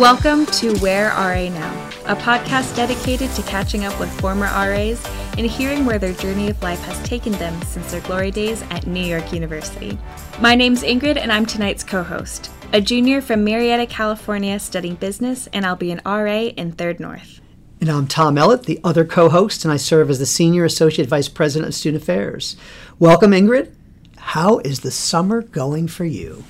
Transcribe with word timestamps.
Welcome 0.00 0.46
to 0.46 0.74
Where 0.78 1.08
RA 1.08 1.50
Now, 1.50 1.90
a 2.06 2.16
podcast 2.16 2.74
dedicated 2.74 3.30
to 3.32 3.42
catching 3.42 3.84
up 3.84 4.00
with 4.00 4.10
former 4.18 4.46
RAs 4.46 5.04
and 5.36 5.44
hearing 5.44 5.84
where 5.84 5.98
their 5.98 6.14
journey 6.14 6.48
of 6.48 6.62
life 6.62 6.80
has 6.84 7.06
taken 7.06 7.32
them 7.32 7.60
since 7.64 7.92
their 7.92 8.00
glory 8.00 8.30
days 8.30 8.62
at 8.70 8.86
New 8.86 9.04
York 9.04 9.30
University. 9.30 9.98
My 10.40 10.54
name's 10.54 10.82
Ingrid, 10.82 11.18
and 11.18 11.30
I'm 11.30 11.44
tonight's 11.44 11.84
co 11.84 12.02
host, 12.02 12.50
a 12.72 12.80
junior 12.80 13.20
from 13.20 13.44
Marietta, 13.44 13.88
California, 13.88 14.58
studying 14.58 14.94
business, 14.94 15.50
and 15.52 15.66
I'll 15.66 15.76
be 15.76 15.90
an 15.90 16.00
RA 16.06 16.44
in 16.44 16.72
Third 16.72 16.98
North. 16.98 17.42
And 17.78 17.90
I'm 17.90 18.06
Tom 18.06 18.36
Ellett, 18.36 18.64
the 18.64 18.80
other 18.82 19.04
co 19.04 19.28
host, 19.28 19.66
and 19.66 19.72
I 19.72 19.76
serve 19.76 20.08
as 20.08 20.18
the 20.18 20.24
Senior 20.24 20.64
Associate 20.64 21.06
Vice 21.06 21.28
President 21.28 21.68
of 21.68 21.74
Student 21.74 22.02
Affairs. 22.02 22.56
Welcome, 22.98 23.32
Ingrid. 23.32 23.70
How 24.16 24.60
is 24.60 24.80
the 24.80 24.90
summer 24.90 25.42
going 25.42 25.88
for 25.88 26.06
you? 26.06 26.44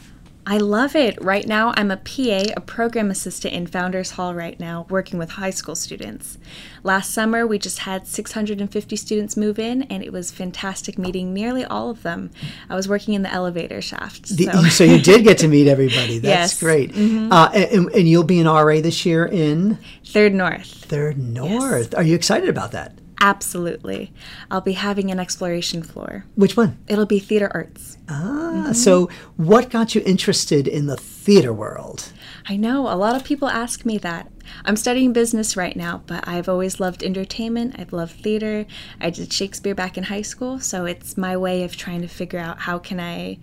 I 0.50 0.56
love 0.56 0.96
it. 0.96 1.16
Right 1.22 1.46
now, 1.46 1.72
I'm 1.77 1.92
a 1.92 1.96
PA, 1.96 2.50
a 2.56 2.60
program 2.60 3.08
assistant 3.08 3.54
in 3.54 3.68
Founders 3.68 4.10
Hall 4.10 4.34
right 4.34 4.58
now, 4.58 4.84
working 4.91 5.16
with 5.16 5.30
high 5.30 5.50
school 5.50 5.77
students. 5.77 6.38
Last 6.82 7.12
summer, 7.12 7.46
we 7.46 7.56
just 7.56 7.78
had 7.78 8.08
650 8.08 8.96
students 8.96 9.36
move 9.36 9.60
in, 9.60 9.84
and 9.84 10.02
it 10.02 10.12
was 10.12 10.32
fantastic 10.32 10.98
meeting 10.98 11.32
nearly 11.32 11.64
all 11.64 11.88
of 11.88 12.02
them. 12.02 12.32
I 12.68 12.74
was 12.74 12.88
working 12.88 13.14
in 13.14 13.22
the 13.22 13.32
elevator 13.32 13.80
shaft. 13.80 14.27
So, 14.27 14.34
the, 14.34 14.70
so 14.70 14.82
you 14.82 14.98
did 14.98 15.22
get 15.22 15.38
to 15.38 15.46
meet 15.46 15.68
everybody. 15.68 16.18
That's 16.18 16.55
yes. 16.55 16.58
great. 16.58 16.94
Mm-hmm. 16.94 17.32
Uh, 17.32 17.50
and, 17.55 17.88
and, 17.91 18.08
you'll 18.08 18.24
be 18.24 18.41
an 18.41 18.48
RA 18.48 18.80
this 18.80 19.06
year 19.06 19.27
in? 19.27 19.78
Third 20.05 20.34
North. 20.34 20.66
Third 20.66 21.16
North. 21.16 21.91
Yes. 21.92 21.94
Are 21.94 22.02
you 22.02 22.16
excited 22.16 22.48
about 22.48 22.72
that? 22.72 22.94
Absolutely. 23.20 24.12
I'll 24.51 24.62
be 24.62 24.73
having 24.73 25.10
an 25.10 25.20
exploration 25.20 25.83
floor. 25.83 26.24
Which 26.37 26.56
one? 26.56 26.78
It'll 26.88 27.06
be 27.06 27.19
theater 27.19 27.51
arts. 27.52 27.98
Ah, 28.09 28.12
mm-hmm. 28.15 28.73
so 28.73 29.11
what 29.36 29.69
got 29.69 29.94
you 29.94 30.03
interested 30.06 30.67
in 30.67 30.86
the 30.86 30.97
theater 30.97 31.53
world? 31.53 32.12
I 32.47 32.56
know, 32.56 32.89
a 32.89 32.97
lot 32.97 33.17
of 33.17 33.25
people 33.25 33.48
ask 33.48 33.84
me 33.84 33.98
that. 33.98 34.33
I'm 34.64 34.77
studying 34.77 35.12
business 35.12 35.56
right 35.56 35.77
now, 35.77 36.03
but 36.06 36.27
I've 36.27 36.48
always 36.48 36.81
loved 36.81 37.03
entertainment. 37.03 37.77
I've 37.78 37.92
loved 37.92 38.22
theater. 38.22 38.67
I 39.00 39.11
did 39.11 39.33
Shakespeare 39.33 39.75
back 39.75 39.98
in 39.98 40.05
high 40.05 40.22
school, 40.22 40.59
so 40.59 40.87
it's 40.87 41.19
my 41.19 41.37
way 41.37 41.62
of 41.62 41.77
trying 41.77 42.00
to 42.00 42.09
figure 42.09 42.39
out 42.39 42.61
how 42.61 42.78
can 42.78 42.98
I 42.98 43.39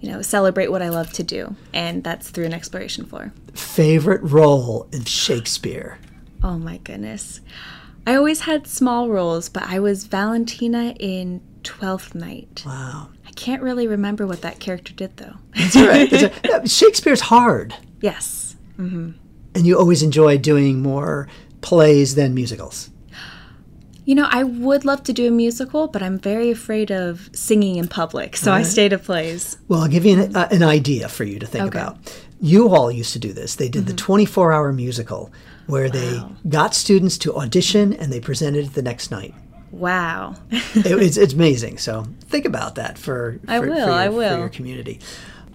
you 0.00 0.10
know, 0.10 0.22
celebrate 0.22 0.70
what 0.70 0.80
I 0.82 0.88
love 0.88 1.12
to 1.14 1.22
do, 1.22 1.54
and 1.74 2.02
that's 2.02 2.30
through 2.30 2.46
an 2.46 2.54
exploration 2.54 3.04
floor. 3.04 3.32
Favorite 3.52 4.22
role 4.22 4.88
in 4.92 5.04
Shakespeare? 5.04 5.98
Oh 6.42 6.58
my 6.58 6.78
goodness. 6.78 7.40
I 8.06 8.16
always 8.16 8.40
had 8.40 8.66
small 8.66 9.08
roles, 9.08 9.48
but 9.48 9.64
I 9.64 9.78
was 9.78 10.04
Valentina 10.04 10.94
in 10.98 11.42
Twelfth 11.62 12.14
Night. 12.14 12.62
Wow. 12.66 13.08
I 13.26 13.30
can't 13.32 13.62
really 13.62 13.86
remember 13.86 14.26
what 14.26 14.42
that 14.42 14.58
character 14.58 14.92
did, 14.92 15.16
though. 15.16 15.34
That's 15.54 15.76
all 15.76 15.86
right. 15.86 16.10
That's 16.42 16.74
Shakespeare's 16.74 17.20
hard. 17.20 17.74
Yes. 18.00 18.56
Mm-hmm. 18.78 19.10
And 19.54 19.66
you 19.66 19.78
always 19.78 20.02
enjoy 20.02 20.38
doing 20.38 20.80
more 20.80 21.28
plays 21.60 22.14
than 22.14 22.34
musicals. 22.34 22.90
You 24.04 24.14
know, 24.14 24.26
I 24.28 24.42
would 24.42 24.84
love 24.84 25.02
to 25.04 25.12
do 25.12 25.28
a 25.28 25.30
musical, 25.30 25.86
but 25.86 26.02
I'm 26.02 26.18
very 26.18 26.50
afraid 26.50 26.90
of 26.90 27.30
singing 27.32 27.76
in 27.76 27.86
public, 27.86 28.36
so 28.36 28.50
right. 28.50 28.60
I 28.60 28.62
stay 28.62 28.88
to 28.88 28.98
plays. 28.98 29.58
Well, 29.68 29.82
I'll 29.82 29.88
give 29.88 30.04
you 30.04 30.20
an, 30.20 30.34
uh, 30.34 30.48
an 30.50 30.62
idea 30.62 31.08
for 31.08 31.24
you 31.24 31.38
to 31.38 31.46
think 31.46 31.66
okay. 31.66 31.78
about. 31.78 31.98
You 32.40 32.74
all 32.74 32.90
used 32.90 33.12
to 33.12 33.18
do 33.18 33.32
this. 33.32 33.56
They 33.56 33.68
did 33.68 33.82
mm-hmm. 33.82 33.90
the 33.90 33.96
24 33.96 34.52
hour 34.52 34.72
musical 34.72 35.30
where 35.70 35.84
wow. 35.84 35.90
they 35.92 36.48
got 36.48 36.74
students 36.74 37.16
to 37.18 37.34
audition 37.36 37.92
and 37.92 38.12
they 38.12 38.20
presented 38.20 38.66
it 38.66 38.74
the 38.74 38.82
next 38.82 39.10
night. 39.10 39.34
Wow. 39.70 40.34
it, 40.50 40.86
it's, 40.86 41.16
it's 41.16 41.32
amazing. 41.32 41.78
So 41.78 42.06
think 42.22 42.44
about 42.44 42.74
that 42.74 42.98
for, 42.98 43.38
for 43.44 43.50
I 43.50 43.58
will, 43.60 43.68
for 43.68 43.76
your, 43.76 43.90
I 43.90 44.08
will. 44.08 44.34
For 44.34 44.40
your 44.40 44.48
community. 44.48 45.00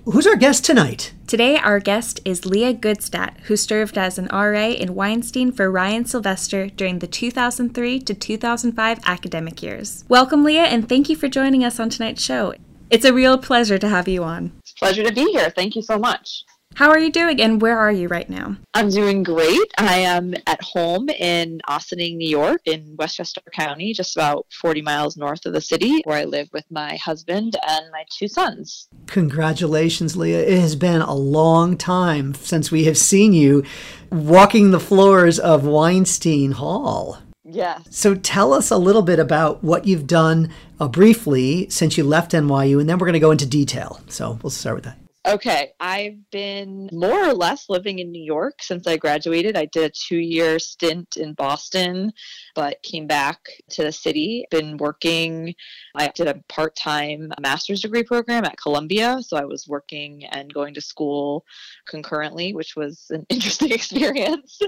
Who's 0.06 0.28
our 0.28 0.36
guest 0.36 0.64
tonight? 0.64 1.14
Today, 1.26 1.58
our 1.58 1.80
guest 1.80 2.20
is 2.24 2.46
Leah 2.46 2.76
Goodstadt, 2.76 3.40
who 3.46 3.58
served 3.58 3.98
as 3.98 4.20
an 4.20 4.28
RA 4.28 4.68
in 4.68 4.94
Weinstein 4.94 5.52
for 5.52 5.72
Ryan 5.72 6.06
Sylvester 6.06 6.68
during 6.68 7.00
the 7.00 7.08
2003 7.08 8.00
to 8.02 8.14
2005 8.14 9.00
academic 9.04 9.64
years. 9.64 10.06
Welcome, 10.08 10.44
Leah, 10.44 10.66
and 10.66 10.88
thank 10.88 11.10
you 11.10 11.16
for 11.16 11.28
joining 11.28 11.64
us 11.64 11.80
on 11.80 11.90
tonight's 11.90 12.22
show. 12.22 12.54
It's 12.92 13.04
a 13.04 13.14
real 13.14 13.40
pleasure 13.40 13.80
to 13.80 13.90
have 13.90 14.08
you 14.08 14.24
on. 14.24 14.52
Pleasure 14.78 15.04
to 15.04 15.12
be 15.12 15.26
here. 15.32 15.50
Thank 15.50 15.76
you 15.76 15.82
so 15.82 15.98
much. 15.98 16.44
How 16.76 16.90
are 16.90 17.00
you 17.00 17.10
doing 17.10 17.42
and 17.42 17.62
where 17.62 17.80
are 17.80 17.92
you 17.92 18.10
right 18.10 18.30
now? 18.30 18.58
I'm 18.74 18.90
doing 18.90 19.24
great. 19.24 19.74
I 19.78 20.00
am 20.00 20.34
at 20.46 20.62
home 20.62 21.08
in 21.08 21.62
Ossining, 21.70 22.18
New 22.18 22.28
York, 22.28 22.60
in 22.66 22.98
Westchester 23.00 23.40
County, 23.54 23.94
just 23.94 24.18
about 24.18 24.46
40 24.60 24.82
miles 24.82 25.16
north 25.16 25.46
of 25.46 25.54
the 25.54 25.62
city, 25.62 26.02
where 26.04 26.18
I 26.18 26.26
live 26.26 26.50
with 26.52 26.66
my 26.70 26.98
husband 26.98 27.56
and 27.66 27.86
my 27.94 28.04
two 28.12 28.28
sons. 28.28 28.90
Congratulations, 29.08 30.18
Leah. 30.18 30.42
It 30.42 30.60
has 30.60 30.76
been 30.76 31.00
a 31.00 31.16
long 31.16 31.78
time 31.78 32.34
since 32.34 32.72
we 32.72 32.84
have 32.84 32.98
seen 32.98 33.32
you 33.32 33.64
walking 34.12 34.72
the 34.72 34.80
floors 34.82 35.40
of 35.40 35.66
Weinstein 35.66 36.52
Hall. 36.52 37.20
Yes. 37.46 37.88
So 37.90 38.16
tell 38.16 38.52
us 38.52 38.70
a 38.70 38.78
little 38.78 39.02
bit 39.02 39.20
about 39.20 39.64
what 39.64 39.88
you've 39.88 40.08
done 40.08 40.50
uh, 40.82 40.90
briefly 40.90 41.70
since 41.70 41.98
you 41.98 42.04
left 42.04 42.34
NYU, 42.34 42.82
and 42.82 42.90
then 42.90 42.98
we're 42.98 43.08
going 43.08 43.14
to 43.14 43.20
go 43.20 43.32
into 43.32 43.46
detail. 43.46 44.02
So 44.10 44.40
we'll 44.44 44.50
start 44.50 44.76
with 44.76 44.84
that. 44.84 45.05
Okay, 45.28 45.72
I've 45.80 46.30
been 46.30 46.88
more 46.92 47.28
or 47.28 47.34
less 47.34 47.68
living 47.68 47.98
in 47.98 48.12
New 48.12 48.22
York 48.22 48.62
since 48.62 48.86
I 48.86 48.98
graduated. 48.98 49.58
I 49.58 49.66
did 49.66 49.86
a 49.86 49.90
two 49.90 50.18
year 50.18 50.60
stint 50.60 51.18
in 51.18 51.34
Boston, 51.34 52.14
but 52.54 52.84
came 52.84 53.08
back 53.08 53.40
to 53.72 53.84
the 53.84 53.92
city. 53.92 54.46
Been 54.52 54.78
working, 54.78 55.56
I 55.96 56.12
did 56.14 56.28
a 56.28 56.44
part 56.48 56.76
time 56.76 57.34
master's 57.42 57.82
degree 57.82 58.04
program 58.04 58.46
at 58.46 58.58
Columbia. 58.58 59.18
So 59.22 59.36
I 59.36 59.46
was 59.46 59.68
working 59.68 60.26
and 60.26 60.54
going 60.54 60.76
to 60.76 60.82
school 60.82 61.44
concurrently, 61.88 62.54
which 62.54 62.76
was 62.76 63.08
an 63.10 63.26
interesting 63.30 63.72
experience. 63.72 64.60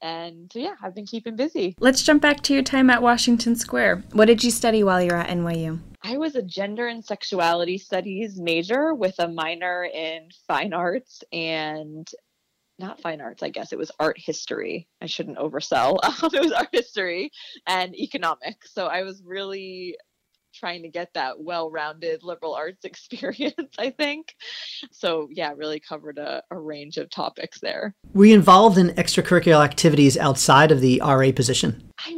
And 0.00 0.48
so, 0.52 0.60
yeah, 0.60 0.74
I've 0.80 0.94
been 0.94 1.06
keeping 1.06 1.34
busy. 1.34 1.74
Let's 1.80 2.04
jump 2.04 2.22
back 2.22 2.40
to 2.42 2.54
your 2.54 2.62
time 2.62 2.88
at 2.88 3.02
Washington 3.02 3.56
Square. 3.56 4.04
What 4.12 4.26
did 4.26 4.44
you 4.44 4.52
study 4.52 4.84
while 4.84 5.02
you 5.02 5.10
were 5.10 5.16
at 5.16 5.28
NYU? 5.28 5.80
I 6.06 6.18
was 6.18 6.36
a 6.36 6.42
gender 6.42 6.86
and 6.86 7.02
sexuality 7.02 7.78
studies 7.78 8.38
major 8.38 8.92
with 8.92 9.14
a 9.18 9.26
minor 9.26 9.84
in 9.84 10.28
fine 10.46 10.74
arts 10.74 11.24
and 11.32 12.06
not 12.78 13.00
fine 13.00 13.22
arts, 13.22 13.42
I 13.42 13.48
guess 13.48 13.72
it 13.72 13.78
was 13.78 13.90
art 13.98 14.18
history. 14.18 14.86
I 15.00 15.06
shouldn't 15.06 15.38
oversell. 15.38 15.98
Um, 16.22 16.30
it 16.34 16.42
was 16.42 16.52
art 16.52 16.68
history 16.72 17.30
and 17.66 17.94
economics. 17.94 18.74
So 18.74 18.86
I 18.86 19.02
was 19.02 19.22
really 19.24 19.96
trying 20.54 20.82
to 20.82 20.88
get 20.88 21.12
that 21.14 21.40
well-rounded 21.40 22.22
liberal 22.22 22.54
arts 22.54 22.84
experience 22.84 23.74
i 23.76 23.90
think 23.90 24.36
so 24.92 25.26
yeah 25.32 25.52
really 25.56 25.80
covered 25.80 26.16
a, 26.16 26.44
a 26.52 26.56
range 26.56 26.96
of 26.96 27.10
topics 27.10 27.58
there 27.58 27.92
were 28.12 28.26
you 28.26 28.34
involved 28.36 28.78
in 28.78 28.90
extracurricular 28.90 29.64
activities 29.64 30.16
outside 30.16 30.70
of 30.70 30.80
the 30.80 31.00
ra 31.04 31.32
position 31.32 31.90
i 32.06 32.12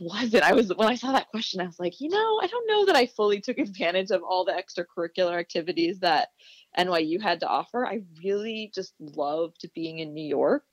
was 0.00 0.34
it? 0.34 0.42
I 0.42 0.52
was 0.52 0.72
when 0.74 0.88
I 0.88 0.94
saw 0.94 1.12
that 1.12 1.28
question, 1.28 1.60
I 1.60 1.66
was 1.66 1.78
like, 1.78 2.00
you 2.00 2.08
know, 2.08 2.40
I 2.42 2.46
don't 2.46 2.68
know 2.68 2.86
that 2.86 2.96
I 2.96 3.06
fully 3.06 3.40
took 3.40 3.58
advantage 3.58 4.10
of 4.10 4.22
all 4.22 4.44
the 4.44 4.52
extracurricular 4.52 5.38
activities 5.38 6.00
that 6.00 6.28
NYU 6.78 7.20
had 7.20 7.40
to 7.40 7.48
offer. 7.48 7.86
I 7.86 8.02
really 8.22 8.70
just 8.74 8.94
loved 9.00 9.64
being 9.74 10.00
in 10.00 10.14
New 10.14 10.26
York, 10.26 10.66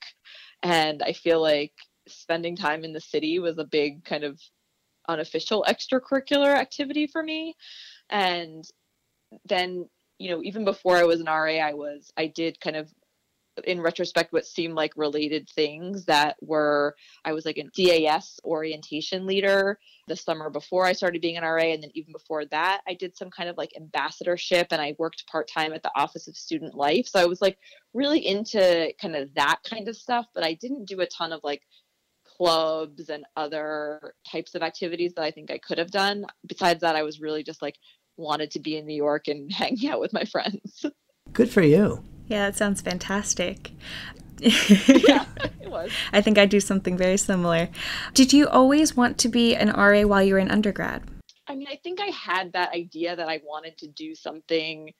and 0.62 1.02
I 1.02 1.12
feel 1.12 1.40
like 1.40 1.72
spending 2.06 2.56
time 2.56 2.84
in 2.84 2.92
the 2.92 3.00
city 3.00 3.38
was 3.38 3.58
a 3.58 3.64
big 3.64 4.04
kind 4.04 4.24
of 4.24 4.38
unofficial 5.08 5.64
extracurricular 5.68 6.54
activity 6.54 7.06
for 7.06 7.22
me. 7.22 7.54
And 8.10 8.64
then, 9.46 9.88
you 10.18 10.30
know, 10.30 10.42
even 10.42 10.64
before 10.64 10.96
I 10.96 11.04
was 11.04 11.20
an 11.20 11.26
RA, 11.26 11.58
I 11.58 11.72
was 11.72 12.12
I 12.16 12.26
did 12.26 12.60
kind 12.60 12.76
of 12.76 12.90
in 13.64 13.80
retrospect 13.80 14.32
what 14.32 14.46
seemed 14.46 14.74
like 14.74 14.92
related 14.96 15.48
things 15.48 16.04
that 16.06 16.36
were 16.40 16.96
I 17.24 17.32
was 17.32 17.44
like 17.44 17.58
a 17.58 17.64
DAS 17.74 18.40
orientation 18.44 19.26
leader 19.26 19.78
the 20.08 20.16
summer 20.16 20.50
before 20.50 20.84
I 20.84 20.92
started 20.92 21.22
being 21.22 21.36
an 21.36 21.44
RA 21.44 21.62
and 21.62 21.82
then 21.82 21.90
even 21.94 22.12
before 22.12 22.44
that 22.46 22.80
I 22.88 22.94
did 22.94 23.16
some 23.16 23.30
kind 23.30 23.48
of 23.48 23.56
like 23.56 23.72
ambassadorship 23.76 24.68
and 24.70 24.82
I 24.82 24.96
worked 24.98 25.26
part-time 25.28 25.72
at 25.72 25.82
the 25.82 25.92
Office 25.94 26.26
of 26.26 26.36
Student 26.36 26.74
Life. 26.74 27.06
So 27.06 27.20
I 27.20 27.26
was 27.26 27.40
like 27.40 27.58
really 27.92 28.26
into 28.26 28.92
kind 29.00 29.14
of 29.14 29.32
that 29.34 29.60
kind 29.68 29.88
of 29.88 29.96
stuff 29.96 30.26
but 30.34 30.44
I 30.44 30.54
didn't 30.54 30.86
do 30.86 31.00
a 31.00 31.06
ton 31.06 31.32
of 31.32 31.40
like 31.44 31.62
clubs 32.36 33.08
and 33.08 33.24
other 33.36 34.14
types 34.30 34.54
of 34.54 34.62
activities 34.62 35.14
that 35.14 35.22
I 35.22 35.30
think 35.30 35.52
I 35.52 35.58
could 35.58 35.78
have 35.78 35.92
done. 35.92 36.26
Besides 36.46 36.80
that 36.80 36.96
I 36.96 37.04
was 37.04 37.20
really 37.20 37.44
just 37.44 37.62
like 37.62 37.76
wanted 38.16 38.50
to 38.52 38.60
be 38.60 38.76
in 38.76 38.86
New 38.86 38.96
York 38.96 39.28
and 39.28 39.52
hang 39.52 39.78
out 39.88 40.00
with 40.00 40.12
my 40.12 40.24
friends. 40.24 40.84
Good 41.32 41.50
for 41.50 41.62
you 41.62 42.02
yeah, 42.26 42.46
that 42.46 42.56
sounds 42.56 42.80
fantastic. 42.80 43.72
yeah, 44.38 45.26
it 45.60 45.70
was. 45.70 45.90
I 46.12 46.20
think 46.20 46.38
I 46.38 46.46
do 46.46 46.60
something 46.60 46.96
very 46.96 47.16
similar. 47.16 47.68
Did 48.14 48.32
you 48.32 48.48
always 48.48 48.96
want 48.96 49.18
to 49.18 49.28
be 49.28 49.54
an 49.54 49.70
RA 49.70 50.02
while 50.02 50.22
you 50.22 50.34
were 50.34 50.40
in 50.40 50.50
undergrad? 50.50 51.02
I 51.46 51.54
mean, 51.54 51.68
I 51.70 51.76
think 51.82 52.00
I 52.00 52.06
had 52.06 52.52
that 52.52 52.72
idea 52.72 53.14
that 53.16 53.28
I 53.28 53.40
wanted 53.44 53.78
to 53.78 53.88
do 53.88 54.14
something 54.14 54.92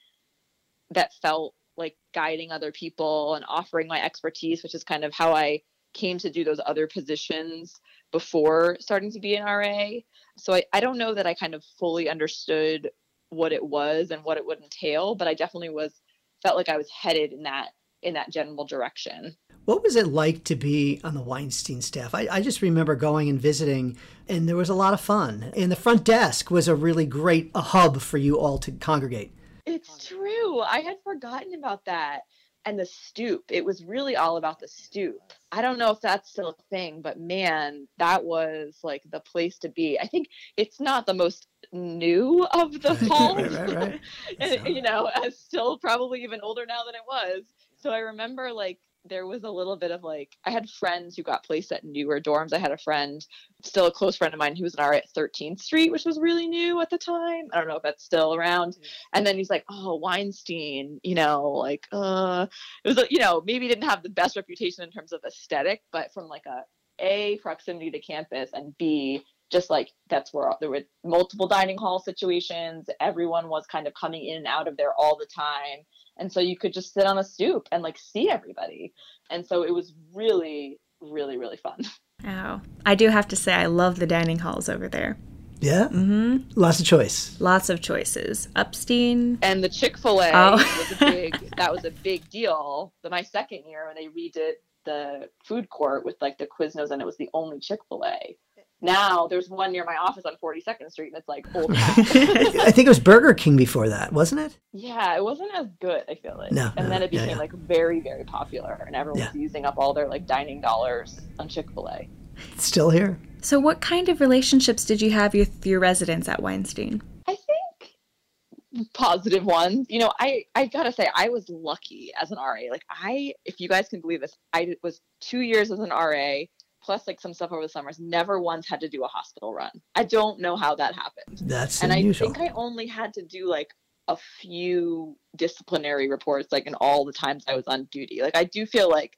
that 0.91 1.13
felt 1.23 1.55
like 1.77 1.97
guiding 2.13 2.53
other 2.53 2.71
people 2.71 3.35
and 3.35 3.45
offering 3.49 3.89
my 3.89 4.03
expertise, 4.03 4.63
which 4.63 4.75
is 4.75 4.85
kind 4.85 5.05
of 5.05 5.13
how 5.13 5.33
I 5.33 5.63
came 5.93 6.19
to 6.19 6.31
do 6.31 6.45
those 6.45 6.61
other 6.65 6.87
positions 6.87 7.81
before 8.13 8.77
starting 8.81 9.11
to 9.13 9.21
be 9.21 9.35
an 9.37 9.45
RA. 9.45 9.89
So 10.37 10.53
I, 10.55 10.65
I 10.73 10.81
don't 10.81 10.99
know 10.99 11.15
that 11.15 11.27
I 11.27 11.35
kind 11.35 11.55
of 11.55 11.65
fully 11.79 12.09
understood 12.09 12.91
what 13.31 13.53
it 13.53 13.65
was 13.65 14.11
and 14.11 14.23
what 14.23 14.37
it 14.37 14.47
would 14.47 14.61
entail, 14.61 15.15
but 15.15 15.27
I 15.27 15.35
definitely 15.35 15.71
was 15.71 16.01
felt 16.45 16.57
like 16.57 16.69
I 16.69 16.77
was 16.77 16.91
headed 16.91 17.33
in 17.33 17.43
that 17.43 17.71
in 18.03 18.15
that 18.15 18.31
general 18.31 18.65
direction. 18.65 19.35
What 19.65 19.83
was 19.83 19.97
it 19.97 20.09
like 20.09 20.45
to 20.45 20.57
be 20.57 21.01
on 21.03 21.15
the 21.15 21.23
Weinstein 21.23 21.81
staff? 21.81 22.15
I, 22.15 22.29
I, 22.31 22.43
just 22.43 22.61
remember 22.61 22.95
going 22.95 23.31
and 23.31 23.41
visiting, 23.41 23.97
and 24.29 24.47
there 24.47 24.57
was 24.57 24.69
a 24.69 24.75
lot 24.75 24.93
of 24.93 25.01
fun. 25.01 25.53
And 25.57 25.73
the 25.73 25.77
front 25.77 26.05
desk 26.05 26.51
was 26.51 26.69
a 26.69 26.75
really 26.75 27.07
great 27.07 27.51
a 27.55 27.63
hub 27.63 28.03
for 28.03 28.19
you 28.19 28.39
all 28.39 28.59
to 28.59 28.73
congregate. 28.73 29.35
It's 29.65 30.07
true. 30.07 30.61
I 30.61 30.81
had 30.81 30.97
forgotten 31.03 31.55
about 31.55 31.87
that. 31.87 32.23
And 32.67 32.79
the 32.79 32.87
stoop, 32.87 33.45
it 33.51 33.65
was 33.65 33.85
really 33.85 34.17
all 34.17 34.39
about 34.39 34.59
the 34.59 34.69
stoop. 34.69 35.21
I 35.53 35.61
don't 35.61 35.79
know 35.79 35.91
if 35.91 36.01
that's 36.01 36.31
still 36.31 36.51
a 36.51 36.63
thing, 36.75 37.03
but 37.03 37.21
man, 37.21 37.89
that 37.99 38.25
was 38.25 38.79
like 38.83 39.03
the 39.11 39.21
place 39.21 39.59
to 39.61 39.69
be. 39.69 39.99
I 40.01 40.07
think 40.07 40.29
it's 40.57 40.81
not 40.81 41.07
the 41.07 41.15
most 41.15 41.47
new 41.75 42.47
of 42.53 42.81
the 42.81 42.95
halls. 43.09 43.37
right, 43.37 43.69
right, 43.69 43.77
right. 43.77 44.01
and, 44.41 44.69
you 44.69 44.83
know, 44.83 45.11
as 45.25 45.39
still 45.39 45.79
probably 45.79 46.23
even 46.23 46.41
older 46.43 46.65
now 46.67 46.85
than 46.85 46.95
it 46.95 47.03
was. 47.07 47.43
So 47.77 47.91
I 47.91 47.99
remember 47.99 48.53
like 48.53 48.79
there 49.07 49.27
was 49.27 49.45
a 49.45 49.51
little 49.51 49.77
bit 49.77 49.91
of 49.91 50.03
like 50.03 50.37
I 50.45 50.51
had 50.51 50.71
friends 50.71 51.15
who 51.15 51.23
got 51.23 51.45
placed 51.45 51.73
at 51.73 51.85
newer 51.85 52.21
dorms. 52.21 52.53
I 52.55 52.59
had 52.59 52.73
a 52.73 52.79
friend, 52.79 53.25
still 53.63 53.87
a 53.87 53.93
close 53.93 54.17
friend 54.17 54.33
of 54.33 54.39
mine, 54.39 54.57
who 54.57 54.63
was 54.63 54.75
an 54.75 54.85
RA 54.85 54.97
at 54.97 55.13
13th 55.15 55.61
Street, 55.61 55.93
which 55.93 56.07
was 56.07 56.19
really 56.19 56.47
new 56.47 56.81
at 56.81 56.89
the 56.89 56.99
time. 56.99 57.49
I 57.53 57.59
don't 57.59 57.69
know 57.69 57.77
if 57.77 57.83
that's 57.83 58.05
still 58.05 58.35
around. 58.35 58.79
And 59.13 59.27
then 59.27 59.37
he's 59.37 59.51
like, 59.51 59.65
"Oh, 59.69 59.97
Weinstein," 59.97 61.01
you 61.03 61.15
know, 61.15 61.51
like 61.51 61.87
uh, 61.93 62.47
it 62.85 62.89
was, 62.89 63.07
you 63.11 63.19
know, 63.19 63.43
maybe 63.45 63.69
didn't 63.69 63.89
have 63.89 64.03
the 64.03 64.09
best 64.09 64.37
reputation 64.37 64.85
in 64.85 64.91
terms 64.91 65.13
of 65.13 65.21
aesthetic, 65.27 65.83
but 65.93 66.13
from 66.15 66.29
like 66.29 66.47
a 66.47 66.63
a 67.01 67.39
proximity 67.39 67.91
to 67.91 67.99
campus 68.01 68.51
and 68.53 68.77
b 68.79 69.21
just 69.55 69.71
like 69.71 69.93
that's 70.11 70.35
where 70.35 70.51
there 70.61 70.69
were 70.69 70.83
multiple 71.05 71.47
dining 71.47 71.79
hall 71.79 72.01
situations. 72.01 72.91
Everyone 73.01 73.49
was 73.49 73.67
kind 73.67 73.87
of 73.87 73.95
coming 73.95 74.27
in 74.27 74.39
and 74.39 74.47
out 74.49 74.67
of 74.67 74.77
there 74.77 74.93
all 74.99 75.17
the 75.17 75.27
time. 75.27 75.87
And 76.19 76.31
so 76.31 76.41
you 76.41 76.59
could 76.59 76.73
just 76.73 76.93
sit 76.93 77.07
on 77.07 77.19
a 77.19 77.25
stoop 77.25 77.69
and 77.71 77.81
like 77.81 77.97
see 77.97 78.29
everybody. 78.29 78.93
And 79.31 79.47
so 79.47 79.63
it 79.63 79.73
was 79.73 79.95
really 80.13 80.79
really 81.01 81.39
really 81.39 81.57
fun. 81.57 81.79
Wow. 82.23 82.63
I 82.87 82.95
do 82.95 83.09
have 83.09 83.29
to 83.29 83.37
say 83.37 83.53
i 83.53 83.67
love 83.67 83.99
the 83.99 84.07
dining 84.07 84.39
halls 84.39 84.71
over 84.71 84.89
there. 84.89 85.19
Yeah? 85.61 85.89
Mm-hmm. 85.89 86.59
lots 86.59 86.81
of 86.81 86.87
choice. 86.87 87.39
Lots 87.39 87.69
of 87.69 87.83
choices. 87.83 88.49
Upstein 88.57 89.39
and 89.43 89.63
the 89.63 89.69
chick-fil-a 89.69 90.31
oh. 90.33 90.53
was 90.53 90.93
a 90.93 90.97
big 91.11 91.37
that 91.57 91.71
was 91.71 91.85
a 91.85 91.91
big 91.91 92.31
deal. 92.31 92.95
But 93.03 93.11
my 93.11 93.23
second 93.23 93.65
year 93.69 93.87
when 93.87 93.97
they 93.97 94.09
redid 94.09 94.53
the 94.87 95.29
food 95.45 95.69
court 95.69 96.05
with 96.07 96.17
like 96.23 96.39
the 96.39 96.47
quiznos 96.47 96.91
and 96.91 97.03
it 97.03 97.05
was 97.05 97.19
the 97.19 97.29
only 97.35 97.59
chick-fil-a 97.59 98.37
now 98.85 99.27
there's 99.27 99.49
one 99.49 99.73
near 99.73 99.85
my 99.85 99.97
office 99.97 100.25
on 100.25 100.35
42nd 100.43 100.91
Street, 100.91 101.09
and 101.09 101.17
it's 101.17 101.29
like 101.29 101.47
old. 101.55 101.73
I 101.77 102.71
think 102.71 102.87
it 102.87 102.89
was 102.89 103.01
Burger 103.01 103.35
King 103.35 103.57
before 103.57 103.89
that, 103.89 104.13
wasn't 104.13 104.43
it? 104.43 104.59
Yeah, 104.73 105.17
it 105.17 105.25
wasn't 105.25 105.51
as 105.55 105.69
good. 105.81 106.05
I 106.09 106.15
feel 106.15 106.37
like. 106.37 106.53
No. 106.53 106.71
And 106.77 106.87
no, 106.87 106.91
then 106.91 107.03
it 107.03 107.11
became 107.11 107.29
yeah, 107.29 107.35
yeah. 107.35 107.39
like 107.39 107.53
very, 107.53 108.01
very 108.01 108.25
popular, 108.25 108.85
and 108.87 108.95
everyone 108.95 109.21
yeah. 109.21 109.29
was 109.29 109.37
using 109.37 109.65
up 109.65 109.75
all 109.79 109.93
their 109.95 110.09
like 110.09 110.27
dining 110.27 110.61
dollars 110.61 111.21
on 111.39 111.49
Chick 111.49 111.71
Fil 111.73 111.89
A. 111.89 112.09
Still 112.57 112.91
here. 112.91 113.19
So, 113.41 113.61
what 113.61 113.81
kind 113.81 114.09
of 114.09 114.21
relationships 114.21 114.85
did 114.85 115.03
you 115.03 115.11
have 115.11 115.35
with 115.35 115.67
your 115.67 115.81
residents 115.81 116.29
at 116.29 116.43
Weinstein? 116.43 117.03
I 117.27 117.37
think 117.37 118.89
positive 118.95 119.45
ones. 119.45 119.87
You 119.89 120.01
know, 120.01 120.13
I 120.19 120.45
I 120.55 120.67
gotta 120.67 120.93
say 120.93 121.09
I 121.15 121.29
was 121.29 121.49
lucky 121.49 122.13
as 122.21 122.31
an 122.31 122.39
RA. 122.39 122.71
Like 122.71 122.85
I, 122.91 123.35
if 123.45 123.61
you 123.61 123.69
guys 123.69 123.89
can 123.89 124.01
believe 124.01 124.21
this, 124.21 124.37
I 124.53 124.77
was 124.83 125.01
two 125.21 125.41
years 125.41 125.71
as 125.71 125.79
an 125.79 125.91
RA 125.91 126.45
plus 126.85 127.07
like 127.07 127.21
some 127.21 127.35
stuff 127.35 127.53
over 127.53 127.63
the 127.63 127.69
summers, 127.69 127.99
never 127.99 128.41
once 128.41 128.69
had 128.69 128.81
to 128.81 128.89
do 128.89 129.05
a 129.05 129.09
hospital 129.09 129.55
run. 129.55 129.71
I 129.95 130.05
don't 130.05 130.41
know 130.41 130.57
how 130.57 130.75
that 130.77 130.95
happened. 130.95 131.49
That's 131.49 131.83
and 131.83 131.93
unusual. 131.93 132.29
I 132.29 132.33
think 132.33 132.51
I 132.51 132.55
only 132.55 132.87
had 132.87 133.15
to 133.15 133.23
do 133.23 133.49
like 133.49 133.71
a 134.09 134.17
few 134.41 135.17
disciplinary 135.37 136.11
reports 136.11 136.53
like 136.53 136.67
in 136.67 136.75
all 136.75 137.05
the 137.05 137.13
times 137.13 137.45
I 137.49 137.57
was 137.57 137.67
on 137.67 137.85
duty. 137.91 138.21
Like 138.21 138.37
I 138.37 138.45
do 138.45 138.67
feel 138.67 138.91
like 138.91 139.17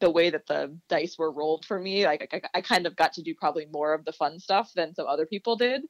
the 0.00 0.10
way 0.10 0.30
that 0.30 0.46
the 0.46 0.76
dice 0.88 1.16
were 1.18 1.32
rolled 1.32 1.64
for 1.64 1.78
me, 1.78 2.04
like 2.04 2.28
I, 2.32 2.58
I 2.58 2.60
kind 2.60 2.86
of 2.86 2.96
got 2.96 3.12
to 3.14 3.22
do 3.22 3.34
probably 3.34 3.66
more 3.72 3.94
of 3.94 4.04
the 4.04 4.12
fun 4.12 4.38
stuff 4.38 4.72
than 4.74 4.94
some 4.94 5.06
other 5.06 5.26
people 5.26 5.56
did. 5.56 5.82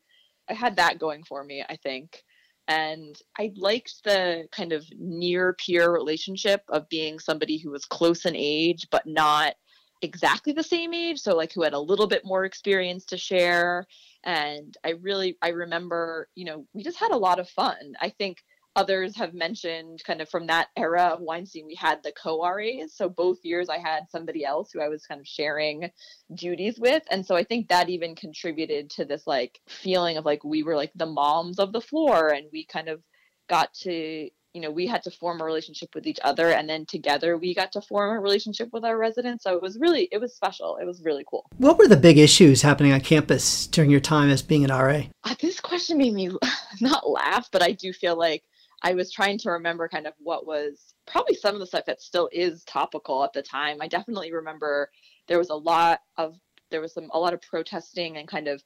I 0.48 0.54
had 0.54 0.76
that 0.76 1.00
going 1.00 1.24
for 1.24 1.42
me, 1.42 1.64
I 1.69 1.76
think. 1.76 2.22
And 2.69 3.16
I 3.38 3.52
liked 3.56 4.02
the 4.04 4.46
kind 4.50 4.72
of 4.72 4.84
near 4.98 5.54
peer 5.54 5.92
relationship 5.92 6.62
of 6.69 6.88
being 6.88 7.19
somebody 7.19 7.58
who 7.58 7.70
was 7.70 7.84
close 7.84 8.26
in 8.26 8.34
age, 8.36 8.86
but 8.90 9.06
not 9.06 9.54
exactly 10.02 10.52
the 10.52 10.62
same 10.62 10.93
age 10.93 11.19
so 11.19 11.34
like 11.34 11.52
who 11.52 11.62
had 11.62 11.72
a 11.72 11.78
little 11.78 12.06
bit 12.06 12.25
more 12.25 12.44
experience 12.44 13.04
to 13.06 13.16
share. 13.16 13.87
And 14.25 14.76
i 14.84 14.90
really 14.90 15.37
i 15.43 15.48
remember 15.48 16.28
you 16.34 16.44
know 16.44 16.66
we 16.72 16.82
just 16.82 16.98
had 16.98 17.12
a 17.12 17.16
lot 17.16 17.38
of 17.38 17.48
fun. 17.48 17.94
I 18.00 18.10
think 18.10 18.38
others 18.76 19.16
have 19.16 19.32
mentioned 19.32 20.02
kind 20.06 20.20
of 20.20 20.28
from 20.28 20.46
that 20.46 20.69
era 20.76 21.04
of 21.04 21.20
weinstein 21.20 21.66
we 21.66 21.75
had 21.75 22.02
the 22.02 22.12
co-ras 22.12 22.93
so 22.94 23.08
both 23.08 23.38
years 23.43 23.70
i 23.70 23.78
had 23.78 24.02
somebody 24.10 24.44
else 24.44 24.70
who 24.70 24.82
i 24.82 24.88
was 24.88 25.06
kind 25.06 25.19
of 25.19 25.26
sharing 25.26 25.90
duties 26.34 26.78
with. 26.78 27.02
And 27.10 27.25
so 27.25 27.34
i 27.34 27.43
think 27.43 27.69
that 27.69 27.88
even 27.88 28.14
contributed 28.14 28.90
to 28.90 29.04
this 29.04 29.26
like 29.26 29.60
feeling 29.69 30.19
of 30.19 30.25
like 30.25 30.44
we 30.44 30.62
were 30.62 30.76
like 30.76 30.93
the 30.94 31.06
moms 31.06 31.58
of 31.58 31.72
the 31.72 31.81
floor 31.81 32.28
and 32.28 32.46
we 32.52 32.66
kind 32.66 32.88
of 32.88 33.00
got 33.48 33.72
to 33.75 34.28
you 34.56 34.62
know 34.62 34.70
we 34.70 34.87
had 34.87 35.03
to 35.03 35.11
form 35.11 35.41
a 35.41 35.44
relationship 35.44 35.94
with 35.94 36.06
each 36.06 36.19
other 36.25 36.50
and 36.50 36.69
then 36.69 36.87
together 36.87 37.37
we 37.37 37.55
got 37.55 37.70
to 37.73 37.81
form 37.82 38.17
a 38.17 38.20
relationship 38.20 38.70
with 38.73 38.85
our 38.85 38.97
residents. 38.97 39.44
So 39.44 39.55
it 39.55 39.62
was 39.62 39.79
really 39.79 40.08
it 40.11 40.19
was 40.19 40.35
special. 40.35 40.79
It 40.79 40.87
was 40.87 41.03
really 41.05 41.25
cool. 41.31 41.44
What 41.58 41.79
were 41.79 41.88
the 41.88 41.97
big 41.97 42.19
issues 42.19 42.62
happening 42.62 42.93
on 42.93 43.00
campus 43.00 43.67
during 43.67 43.91
your 43.91 44.00
time 44.00 44.31
as 44.31 44.43
being 44.43 44.64
an 44.64 44.70
ra 44.70 45.03
uh, 45.25 45.35
this 45.41 45.61
question 45.61 45.99
made 45.99 46.14
me 46.14 46.31
not 46.81 47.08
laugh 47.08 47.49
but 47.53 47.62
i 47.62 47.73
do 47.73 47.93
feel 47.93 48.17
like 48.17 48.43
i 48.82 48.94
was 48.94 49.12
trying 49.12 49.38
to 49.38 49.50
remember 49.50 49.88
kind 49.88 50.06
of 50.06 50.14
what 50.19 50.47
was 50.47 50.94
probably 51.06 51.35
some 51.35 51.55
of 51.55 51.61
the 51.61 51.67
stuff 51.67 51.85
that 51.87 52.03
still 52.03 52.29
is 52.32 52.64
topical 52.64 53.25
at 53.25 53.32
the 53.32 53.43
time. 53.43 53.79
I 53.81 53.88
definitely 53.88 54.32
remember 54.32 54.91
there 55.29 55.38
was 55.38 55.50
a 55.50 55.55
lot 55.55 56.00
of 56.17 56.37
there 56.70 56.81
was 56.81 56.94
some 56.94 57.11
a 57.12 57.19
lot 57.19 57.32
of 57.32 57.41
protesting 57.43 58.17
and 58.17 58.29
kind 58.29 58.49
of 58.49 58.62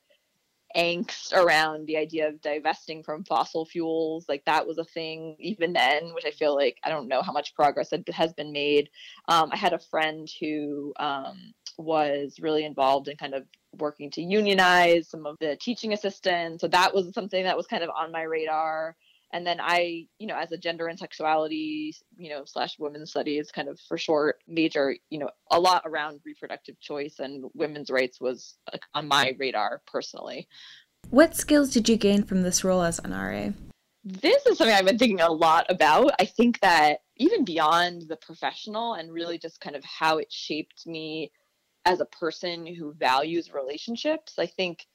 angst 0.76 1.32
around 1.32 1.86
the 1.86 1.96
idea 1.96 2.28
of 2.28 2.40
divesting 2.40 3.02
from 3.02 3.24
fossil 3.24 3.64
fuels 3.64 4.28
like 4.28 4.44
that 4.44 4.66
was 4.66 4.78
a 4.78 4.84
thing 4.84 5.36
even 5.38 5.72
then 5.72 6.14
which 6.14 6.24
i 6.24 6.30
feel 6.30 6.54
like 6.54 6.78
i 6.84 6.88
don't 6.88 7.08
know 7.08 7.22
how 7.22 7.32
much 7.32 7.54
progress 7.54 7.92
has 8.12 8.32
been 8.32 8.52
made. 8.52 8.88
Um, 9.28 9.50
i 9.52 9.56
had 9.56 9.72
a 9.72 9.78
friend 9.78 10.28
who 10.40 10.92
um, 10.98 11.52
was 11.76 12.38
really 12.40 12.64
involved 12.64 13.08
in 13.08 13.16
kind 13.16 13.34
of 13.34 13.44
working 13.78 14.10
to 14.10 14.22
unionize 14.22 15.08
some 15.08 15.26
of 15.26 15.36
the 15.40 15.56
teaching 15.56 15.92
assistants 15.92 16.60
so 16.60 16.68
that 16.68 16.94
was 16.94 17.12
something 17.14 17.44
that 17.44 17.56
was 17.56 17.66
kind 17.66 17.82
of 17.82 17.90
on 17.90 18.12
my 18.12 18.22
radar 18.22 18.96
and 19.32 19.46
then 19.46 19.58
i 19.60 20.06
you 20.18 20.26
know 20.26 20.36
as 20.36 20.52
a 20.52 20.56
gender 20.56 20.88
and 20.88 20.98
sexuality 20.98 21.94
you 22.16 22.30
know 22.30 22.44
slash 22.44 22.78
women's 22.78 23.10
studies 23.10 23.50
kind 23.50 23.68
of 23.68 23.78
for 23.80 23.98
short 23.98 24.42
major 24.46 24.94
you 25.10 25.18
know 25.18 25.30
a 25.50 25.60
lot 25.60 25.82
around 25.86 26.20
reproductive 26.24 26.78
choice 26.80 27.18
and 27.18 27.44
women's 27.54 27.90
rights 27.90 28.20
was 28.20 28.56
uh, 28.72 28.78
on 28.94 29.08
my 29.08 29.34
radar 29.38 29.82
personally. 29.86 30.48
What 31.08 31.34
skills 31.34 31.70
did 31.70 31.88
you 31.88 31.96
gain 31.96 32.24
from 32.24 32.42
this 32.42 32.62
role 32.62 32.82
as 32.82 32.98
an 32.98 33.12
ra 33.12 33.52
this 34.02 34.46
is 34.46 34.58
something 34.58 34.74
i've 34.74 34.86
been 34.86 34.98
thinking 34.98 35.20
a 35.20 35.30
lot 35.30 35.66
about. 35.68 36.12
I 36.18 36.24
think 36.24 36.60
that 36.60 37.00
even 37.16 37.44
beyond 37.44 38.08
the 38.08 38.16
professional 38.16 38.94
and 38.94 39.12
really 39.12 39.38
just 39.38 39.60
kind 39.60 39.76
of 39.76 39.84
how 39.84 40.18
it 40.18 40.32
shaped 40.32 40.86
me 40.86 41.30
as 41.84 42.00
a 42.00 42.06
person 42.06 42.66
who 42.66 42.92
values 42.94 43.52
relationships 43.52 44.34
i 44.38 44.46
think 44.46 44.86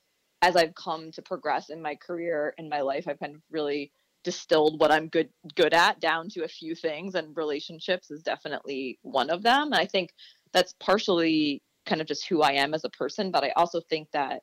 as 0.42 0.56
i've 0.56 0.76
come 0.76 1.12
to 1.12 1.22
progress 1.22 1.70
in 1.70 1.82
my 1.82 1.96
career 1.96 2.54
in 2.58 2.70
my 2.70 2.82
life 2.82 3.08
i've 3.08 3.20
kind 3.20 3.36
of 3.36 3.42
really 3.50 3.92
distilled 4.26 4.80
what 4.82 4.92
I'm 4.92 5.08
good 5.08 5.30
good 5.56 5.74
at 5.74 6.02
down 6.02 6.28
to 6.32 6.44
a 6.44 6.50
few 6.50 6.76
things 6.76 7.16
and 7.16 7.38
relationships 7.38 8.12
is 8.12 8.24
definitely 8.24 9.00
one 9.04 9.30
of 9.30 9.44
them. 9.44 9.68
And 9.68 9.76
I 9.76 9.86
think 9.86 10.10
that's 10.52 10.74
partially 10.82 11.62
kind 11.86 12.02
of 12.02 12.08
just 12.08 12.28
who 12.28 12.42
I 12.42 12.54
am 12.54 12.74
as 12.74 12.84
a 12.84 12.90
person, 12.90 13.32
but 13.32 13.44
I 13.44 13.52
also 13.52 13.80
think 13.80 14.10
that 14.12 14.42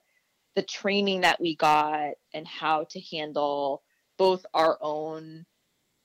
the 0.54 0.62
training 0.62 1.22
that 1.22 1.40
we 1.40 1.56
got 1.56 2.12
and 2.32 2.46
how 2.46 2.86
to 2.90 3.00
handle 3.10 3.82
both 4.16 4.46
our 4.54 4.78
own 4.80 5.44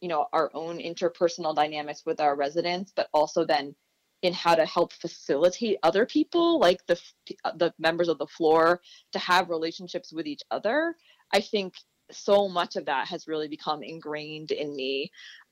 you 0.01 0.07
know 0.07 0.27
our 0.33 0.49
own 0.53 0.77
interpersonal 0.77 1.55
dynamics 1.55 2.03
with 2.05 2.19
our 2.19 2.35
residents 2.35 2.93
but 2.95 3.09
also 3.13 3.45
then 3.45 3.75
in 4.21 4.33
how 4.33 4.55
to 4.55 4.65
help 4.65 4.93
facilitate 4.93 5.77
other 5.83 6.05
people 6.05 6.59
like 6.59 6.79
the 6.87 6.99
the 7.55 7.73
members 7.79 8.07
of 8.07 8.17
the 8.17 8.27
floor 8.27 8.81
to 9.11 9.19
have 9.19 9.49
relationships 9.49 10.13
with 10.13 10.27
each 10.27 10.41
other 10.51 10.95
i 11.33 11.39
think 11.39 11.73
so 12.11 12.47
much 12.47 12.75
of 12.75 12.85
that 12.85 13.07
has 13.07 13.27
really 13.27 13.47
become 13.47 13.83
ingrained 13.83 14.51
in 14.51 14.75
me 14.75 15.11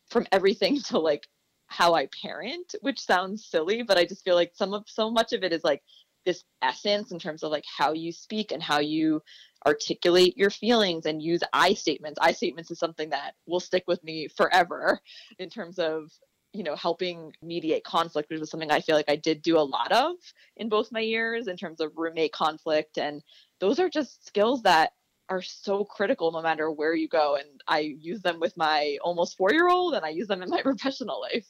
from 0.10 0.26
everything 0.32 0.80
to 0.88 1.00
like 1.00 1.28
how 1.68 1.96
I 1.96 2.08
parent, 2.22 2.76
which 2.82 3.00
sounds 3.00 3.46
silly, 3.46 3.84
but 3.84 3.98
I 3.98 4.06
just 4.06 4.24
feel 4.24 4.36
like 4.36 4.52
some 4.54 4.74
of 4.74 4.84
so 4.88 5.10
much 5.10 5.34
of 5.34 5.44
it 5.44 5.52
is 5.52 5.64
like 5.64 5.82
this 6.26 6.44
essence 6.62 7.12
in 7.12 7.20
terms 7.20 7.44
of 7.44 7.52
like 7.52 7.66
how 7.78 7.94
you 7.94 8.12
speak 8.12 8.52
and 8.52 8.62
how 8.62 8.80
you 8.80 9.22
articulate 9.66 10.38
your 10.38 10.50
feelings 10.50 11.06
and 11.06 11.22
use 11.22 11.42
I 11.54 11.74
statements. 11.74 12.20
I 12.22 12.32
statements 12.32 12.72
is 12.72 12.80
something 12.80 13.10
that 13.10 13.34
will 13.48 13.60
stick 13.60 13.84
with 13.88 14.04
me 14.04 14.28
forever 14.28 15.00
in 15.40 15.50
terms 15.50 15.80
of 15.80 16.12
you 16.54 16.64
know 16.64 16.76
helping 16.76 17.34
mediate 17.42 17.84
conflict 17.84 18.30
which 18.30 18.40
was 18.40 18.50
something 18.50 18.72
i 18.72 18.80
feel 18.80 18.96
like 18.96 19.10
i 19.10 19.16
did 19.18 19.42
do 19.42 19.58
a 19.58 19.60
lot 19.60 19.92
of 19.92 20.16
in 20.56 20.70
both 20.70 20.90
my 20.90 21.02
years 21.02 21.48
in 21.50 21.58
terms 21.58 21.82
of 21.82 21.92
roommate 21.98 22.32
conflict 22.32 22.98
and 22.98 23.22
those 23.60 23.78
are 23.78 23.90
just 23.90 24.26
skills 24.26 24.62
that 24.62 24.94
are 25.29 25.41
so 25.41 25.84
critical 25.84 26.32
no 26.32 26.41
matter 26.41 26.72
where 26.72 26.94
you 26.94 27.08
go. 27.08 27.36
And 27.36 27.48
I 27.67 27.79
use 28.00 28.22
them 28.22 28.39
with 28.39 28.55
my 28.58 28.98
almost 29.03 29.38
four 29.38 29.51
year 29.51 29.70
old 29.70 29.94
and 29.94 30.05
I 30.05 30.10
use 30.10 30.27
them 30.27 30.41
in 30.41 30.50
my 30.50 30.62
professional 30.63 31.22
life. 31.22 31.48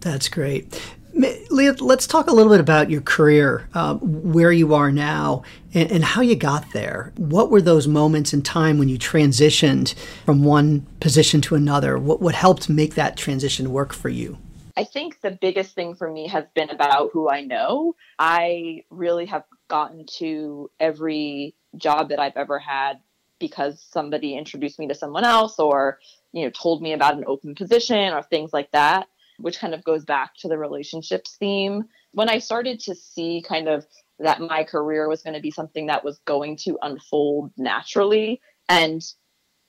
That's 0.00 0.28
great. 0.28 0.80
Leah, 1.14 1.74
let's 1.78 2.06
talk 2.06 2.26
a 2.26 2.32
little 2.32 2.52
bit 2.52 2.60
about 2.60 2.90
your 2.90 3.00
career, 3.00 3.68
uh, 3.72 3.94
where 3.94 4.50
you 4.50 4.74
are 4.74 4.90
now, 4.90 5.44
and, 5.72 5.90
and, 5.90 6.04
how 6.04 6.22
you 6.22 6.34
got 6.34 6.72
there. 6.72 7.12
What 7.16 7.50
were 7.50 7.62
those 7.62 7.86
moments 7.86 8.34
in 8.34 8.42
time 8.42 8.78
when 8.78 8.88
you 8.88 8.98
transitioned 8.98 9.94
from 10.24 10.42
one 10.42 10.80
position 10.98 11.40
to 11.42 11.54
another? 11.54 11.98
What, 11.98 12.20
what 12.20 12.34
helped 12.34 12.68
make 12.68 12.96
that 12.96 13.16
transition 13.16 13.70
work 13.70 13.92
for 13.92 14.08
you? 14.08 14.38
I 14.76 14.82
think 14.82 15.20
the 15.20 15.30
biggest 15.30 15.76
thing 15.76 15.94
for 15.94 16.10
me 16.10 16.26
has 16.28 16.44
been 16.54 16.70
about 16.70 17.10
who 17.12 17.30
I 17.30 17.42
know. 17.42 17.94
I 18.18 18.82
really 18.90 19.26
have 19.26 19.44
gotten 19.68 20.06
to 20.18 20.70
every 20.80 21.54
job 21.76 22.08
that 22.10 22.18
I've 22.18 22.36
ever 22.36 22.58
had 22.58 23.00
because 23.38 23.84
somebody 23.90 24.36
introduced 24.36 24.78
me 24.78 24.88
to 24.88 24.94
someone 24.94 25.24
else 25.24 25.58
or 25.58 25.98
you 26.32 26.44
know 26.44 26.50
told 26.50 26.82
me 26.82 26.92
about 26.92 27.16
an 27.16 27.24
open 27.26 27.54
position 27.54 28.12
or 28.12 28.22
things 28.22 28.52
like 28.52 28.70
that 28.72 29.08
which 29.38 29.58
kind 29.58 29.74
of 29.74 29.82
goes 29.82 30.04
back 30.04 30.32
to 30.36 30.46
the 30.46 30.56
relationships 30.56 31.36
theme. 31.38 31.84
When 32.12 32.28
i 32.28 32.38
started 32.38 32.80
to 32.80 32.94
see 32.94 33.42
kind 33.46 33.68
of 33.68 33.86
that 34.20 34.40
my 34.40 34.62
career 34.62 35.08
was 35.08 35.22
going 35.22 35.34
to 35.34 35.40
be 35.40 35.50
something 35.50 35.86
that 35.86 36.04
was 36.04 36.18
going 36.24 36.56
to 36.58 36.78
unfold 36.82 37.50
naturally 37.56 38.40
and 38.68 39.02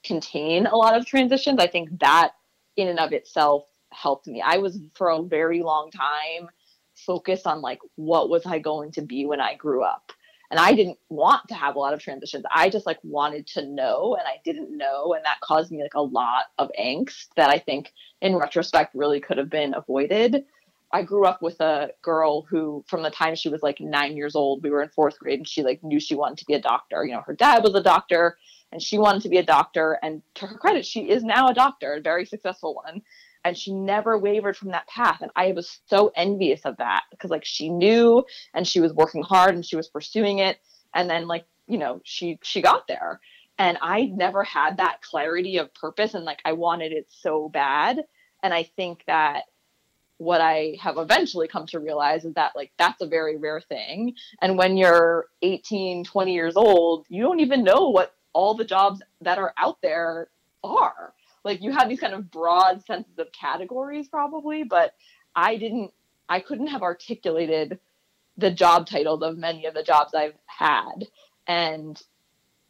contain 0.04 0.68
a 0.68 0.76
lot 0.76 0.96
of 0.96 1.06
transitions 1.06 1.58
i 1.60 1.68
think 1.68 1.90
that 2.00 2.34
in 2.78 2.88
and 2.88 3.00
of 3.00 3.12
itself 3.12 3.64
helped 3.92 4.28
me. 4.28 4.42
I 4.42 4.58
was 4.58 4.80
for 4.94 5.10
a 5.10 5.22
very 5.22 5.64
long 5.64 5.90
time 5.92 6.50
focused 6.96 7.46
on 7.46 7.62
like 7.62 7.80
what 7.96 8.30
was 8.30 8.46
i 8.46 8.58
going 8.58 8.90
to 8.90 9.02
be 9.02 9.26
when 9.26 9.42
i 9.42 9.54
grew 9.54 9.84
up 9.84 10.14
and 10.52 10.60
i 10.60 10.74
didn't 10.74 10.98
want 11.10 11.42
to 11.48 11.54
have 11.54 11.76
a 11.76 11.80
lot 11.80 11.94
of 11.94 12.00
transitions. 12.00 12.46
I 12.54 12.70
just 12.70 12.86
like 12.86 13.00
wanted 13.04 13.48
to 13.48 13.66
know 13.66 14.16
and 14.20 14.28
i 14.28 14.40
didn't 14.44 14.76
know 14.76 15.14
and 15.14 15.24
that 15.26 15.42
caused 15.42 15.72
me 15.72 15.82
like 15.82 15.96
a 15.96 16.02
lot 16.02 16.46
of 16.58 16.70
angst 16.80 17.28
that 17.36 17.50
i 17.50 17.60
think 17.60 17.92
in 18.22 18.36
retrospect 18.36 18.96
really 18.96 19.20
could 19.20 19.38
have 19.38 19.50
been 19.50 19.74
avoided. 19.74 20.46
I 20.92 21.02
grew 21.02 21.26
up 21.26 21.42
with 21.42 21.60
a 21.60 21.90
girl 22.02 22.44
who 22.44 22.86
from 22.88 23.04
the 23.04 23.10
time 23.10 23.36
she 23.36 23.50
was 23.50 23.62
like 23.62 23.80
nine 23.82 24.16
years 24.16 24.36
old 24.36 24.64
we 24.64 24.70
were 24.70 24.82
in 24.82 24.90
fourth 24.90 25.20
grade 25.20 25.40
and 25.40 25.48
she 25.48 25.64
like 25.64 25.84
knew 25.84 26.00
she 26.00 26.16
wanted 26.16 26.38
to 26.38 26.46
be 26.46 26.54
a 26.54 26.62
doctor. 26.62 27.04
You 27.06 27.14
know 27.14 27.24
her 27.26 27.36
dad 27.36 27.64
was 27.64 27.76
a 27.76 27.84
doctor 27.84 28.38
and 28.72 28.82
she 28.82 28.98
wanted 28.98 29.22
to 29.24 29.30
be 29.30 29.38
a 29.38 29.44
doctor 29.44 30.00
and 30.02 30.22
to 30.36 30.48
her 30.48 30.58
credit 30.58 30.86
she 30.86 31.10
is 31.10 31.24
now 31.24 31.48
a 31.48 31.54
doctor 31.54 31.94
a 31.94 32.02
very 32.02 32.26
successful 32.26 32.76
one 32.76 33.02
and 33.46 33.56
she 33.56 33.72
never 33.72 34.18
wavered 34.18 34.58
from 34.58 34.72
that 34.72 34.88
path 34.88 35.20
and 35.22 35.32
i 35.36 35.54
was 35.54 35.80
so 35.88 36.12
envious 36.18 36.62
of 36.66 36.76
that 36.78 37.04
because 37.12 37.30
like 37.30 37.46
she 37.46 37.70
knew 37.70 38.26
and 38.54 38.68
she 38.68 38.82
was 38.82 38.92
working 38.94 39.24
hard 39.24 39.56
and 39.56 39.64
she 39.66 39.78
was 39.78 39.88
pursuing 39.88 40.40
it 40.40 40.58
and 40.94 41.10
then 41.10 41.28
like 41.28 41.46
you 41.68 41.78
know 41.78 42.02
she 42.04 42.38
she 42.42 42.62
got 42.62 42.88
there. 42.88 43.22
And 43.58 43.78
i 43.82 44.04
never 44.06 44.44
had 44.44 44.78
that 44.78 45.02
clarity 45.02 45.58
of 45.58 45.74
purpose 45.74 46.14
and 46.14 46.26
like 46.26 46.42
i 46.44 46.52
wanted 46.52 46.92
it 46.92 47.06
so 47.10 47.48
bad 47.48 48.04
and 48.44 48.54
i 48.54 48.64
think 48.64 49.04
that 49.08 49.44
what 50.18 50.42
i 50.42 50.76
have 50.82 50.98
eventually 50.98 51.48
come 51.48 51.66
to 51.68 51.80
realize 51.80 52.26
is 52.26 52.34
that 52.34 52.52
like 52.54 52.72
that's 52.78 53.02
a 53.02 53.08
very 53.08 53.38
rare 53.38 53.62
thing 53.62 54.14
and 54.42 54.58
when 54.58 54.76
you're 54.76 55.28
18 55.42 56.04
20 56.04 56.34
years 56.34 56.58
old 56.58 57.06
you 57.08 57.24
don't 57.24 57.40
even 57.40 57.64
know 57.64 57.90
what 57.90 58.14
all 58.34 58.56
the 58.56 58.66
jobs 58.66 59.02
that 59.22 59.38
are 59.38 59.54
out 59.58 59.78
there 59.82 60.28
are 60.64 61.15
like 61.46 61.62
you 61.62 61.72
have 61.72 61.88
these 61.88 62.00
kind 62.00 62.14
of 62.14 62.30
broad 62.32 62.84
senses 62.86 63.18
of 63.18 63.32
categories 63.32 64.10
probably 64.10 64.64
but 64.64 64.94
i 65.36 65.56
didn't 65.56 65.92
i 66.28 66.40
couldn't 66.40 66.68
have 66.68 66.82
articulated 66.82 67.80
the 68.38 68.52
job 68.52 68.88
titles 68.88 69.22
of 69.22 69.38
many 69.38 69.66
of 69.66 69.74
the 69.74 69.84
jobs 69.84 70.14
i've 70.14 70.36
had. 70.46 71.06
And 71.48 72.02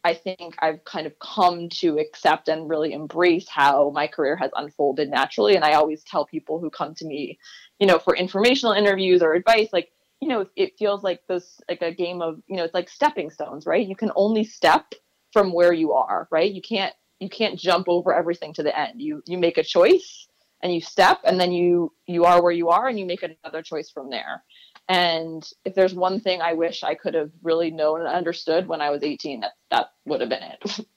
i 0.04 0.14
think 0.14 0.54
i've 0.60 0.84
kind 0.84 1.06
of 1.06 1.18
come 1.18 1.68
to 1.70 1.98
accept 1.98 2.48
and 2.48 2.68
really 2.68 2.92
embrace 2.92 3.48
how 3.48 3.90
my 3.90 4.06
career 4.06 4.36
has 4.36 4.50
unfolded 4.54 5.10
naturally. 5.10 5.56
And 5.56 5.64
i 5.64 5.72
always 5.72 6.04
tell 6.04 6.24
people 6.26 6.60
who 6.60 6.70
come 6.70 6.94
to 6.96 7.06
me 7.06 7.38
you 7.80 7.86
know 7.86 7.98
for 7.98 8.14
informational 8.14 8.72
interviews 8.72 9.22
or 9.22 9.34
advice 9.34 9.68
like 9.72 9.90
you 10.20 10.28
know 10.28 10.46
it 10.56 10.78
feels 10.78 11.02
like 11.02 11.26
this 11.26 11.60
like 11.68 11.82
a 11.82 11.92
game 11.92 12.22
of 12.22 12.40
you 12.46 12.56
know 12.56 12.64
it's 12.64 12.74
like 12.74 12.88
stepping 12.88 13.30
stones 13.30 13.66
right? 13.66 13.86
You 13.86 13.96
can 13.96 14.12
only 14.14 14.44
step 14.44 14.94
from 15.32 15.52
where 15.52 15.72
you 15.72 15.92
are 15.92 16.28
right? 16.30 16.52
You 16.52 16.62
can't 16.62 16.94
you 17.20 17.28
can't 17.28 17.58
jump 17.58 17.88
over 17.88 18.14
everything 18.14 18.52
to 18.54 18.62
the 18.62 18.78
end. 18.78 19.00
You 19.00 19.22
you 19.26 19.38
make 19.38 19.58
a 19.58 19.64
choice 19.64 20.28
and 20.62 20.72
you 20.72 20.80
step 20.80 21.20
and 21.24 21.38
then 21.40 21.52
you 21.52 21.92
you 22.06 22.24
are 22.24 22.42
where 22.42 22.52
you 22.52 22.68
are 22.70 22.88
and 22.88 22.98
you 22.98 23.06
make 23.06 23.22
another 23.22 23.62
choice 23.62 23.90
from 23.90 24.10
there. 24.10 24.42
And 24.88 25.48
if 25.64 25.74
there's 25.74 25.94
one 25.94 26.20
thing 26.20 26.40
I 26.40 26.52
wish 26.52 26.82
I 26.82 26.94
could 26.94 27.14
have 27.14 27.30
really 27.42 27.70
known 27.70 28.00
and 28.00 28.08
understood 28.08 28.68
when 28.68 28.80
I 28.80 28.90
was 28.90 29.02
18, 29.02 29.40
that 29.40 29.52
that 29.70 29.86
would 30.04 30.20
have 30.20 30.30
been 30.30 30.42
it. 30.42 30.86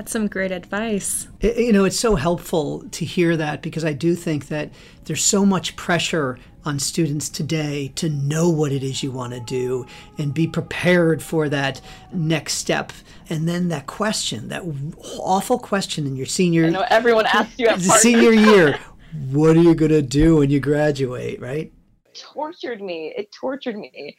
That's 0.00 0.12
some 0.12 0.28
great 0.28 0.50
advice. 0.50 1.28
It, 1.40 1.58
you 1.58 1.74
know, 1.74 1.84
it's 1.84 2.00
so 2.00 2.14
helpful 2.14 2.88
to 2.88 3.04
hear 3.04 3.36
that 3.36 3.60
because 3.60 3.84
I 3.84 3.92
do 3.92 4.14
think 4.14 4.48
that 4.48 4.70
there's 5.04 5.22
so 5.22 5.44
much 5.44 5.76
pressure 5.76 6.38
on 6.64 6.78
students 6.78 7.28
today 7.28 7.92
to 7.96 8.08
know 8.08 8.48
what 8.48 8.72
it 8.72 8.82
is 8.82 9.02
you 9.02 9.10
want 9.10 9.34
to 9.34 9.40
do 9.40 9.84
and 10.16 10.32
be 10.32 10.46
prepared 10.46 11.22
for 11.22 11.50
that 11.50 11.82
next 12.14 12.54
step. 12.54 12.94
And 13.28 13.46
then 13.46 13.68
that 13.68 13.88
question, 13.88 14.48
that 14.48 14.62
awful 15.18 15.58
question 15.58 16.06
in 16.06 16.16
your 16.16 16.24
senior 16.24 16.64
I 16.64 16.70
know 16.70 16.86
everyone 16.88 17.26
asks 17.26 17.58
you 17.58 17.66
at 17.68 17.82
senior 17.82 18.32
year, 18.54 18.78
what 19.28 19.54
are 19.54 19.62
you 19.62 19.74
going 19.74 19.90
to 19.90 20.00
do 20.00 20.36
when 20.36 20.48
you 20.48 20.60
graduate, 20.60 21.42
right? 21.42 21.70
tortured 22.14 22.80
me. 22.80 23.12
It 23.14 23.30
tortured 23.38 23.76
me. 23.76 24.16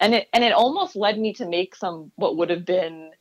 And 0.00 0.16
it 0.16 0.26
and 0.32 0.42
it 0.42 0.52
almost 0.52 0.96
led 0.96 1.16
me 1.16 1.32
to 1.34 1.46
make 1.46 1.76
some 1.76 2.10
what 2.16 2.36
would 2.36 2.50
have 2.50 2.64
been 2.66 3.12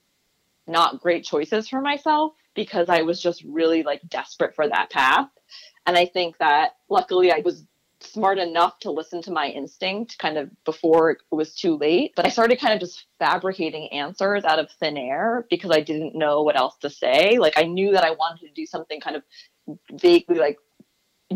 not 0.68 1.02
great 1.02 1.24
choices 1.24 1.68
for 1.68 1.82
myself 1.82 2.34
because 2.56 2.90
I 2.90 3.02
was 3.02 3.22
just 3.22 3.44
really 3.44 3.84
like 3.84 4.02
desperate 4.10 4.56
for 4.56 4.68
that 4.68 4.90
path. 4.90 5.30
And 5.86 5.98
I 5.98 6.06
think 6.06 6.38
that 6.38 6.76
luckily 6.90 7.32
I 7.32 7.42
was 7.44 7.66
smart 8.04 8.40
enough 8.40 8.80
to 8.80 8.92
listen 8.92 9.22
to 9.22 9.32
my 9.32 9.48
instinct 9.48 10.18
kind 10.18 10.38
of 10.38 10.50
before 10.66 11.12
it 11.12 11.18
was 11.32 11.54
too 11.54 11.78
late. 11.78 12.14
But 12.16 12.26
I 12.26 12.30
started 12.30 12.60
kind 12.60 12.74
of 12.74 12.80
just 12.80 13.06
fabricating 13.20 13.90
answers 13.92 14.44
out 14.44 14.60
of 14.60 14.72
thin 14.80 14.98
air 14.98 15.46
because 15.50 15.72
I 15.72 15.82
didn't 15.82 16.16
know 16.16 16.42
what 16.42 16.58
else 16.58 16.78
to 16.78 16.90
say. 16.90 17.38
Like 17.38 17.54
I 17.58 17.64
knew 17.64 17.92
that 17.92 18.04
I 18.04 18.12
wanted 18.12 18.48
to 18.48 18.54
do 18.54 18.66
something 18.66 19.00
kind 19.00 19.16
of 19.16 19.24
vaguely 19.92 20.40
like 20.40 20.58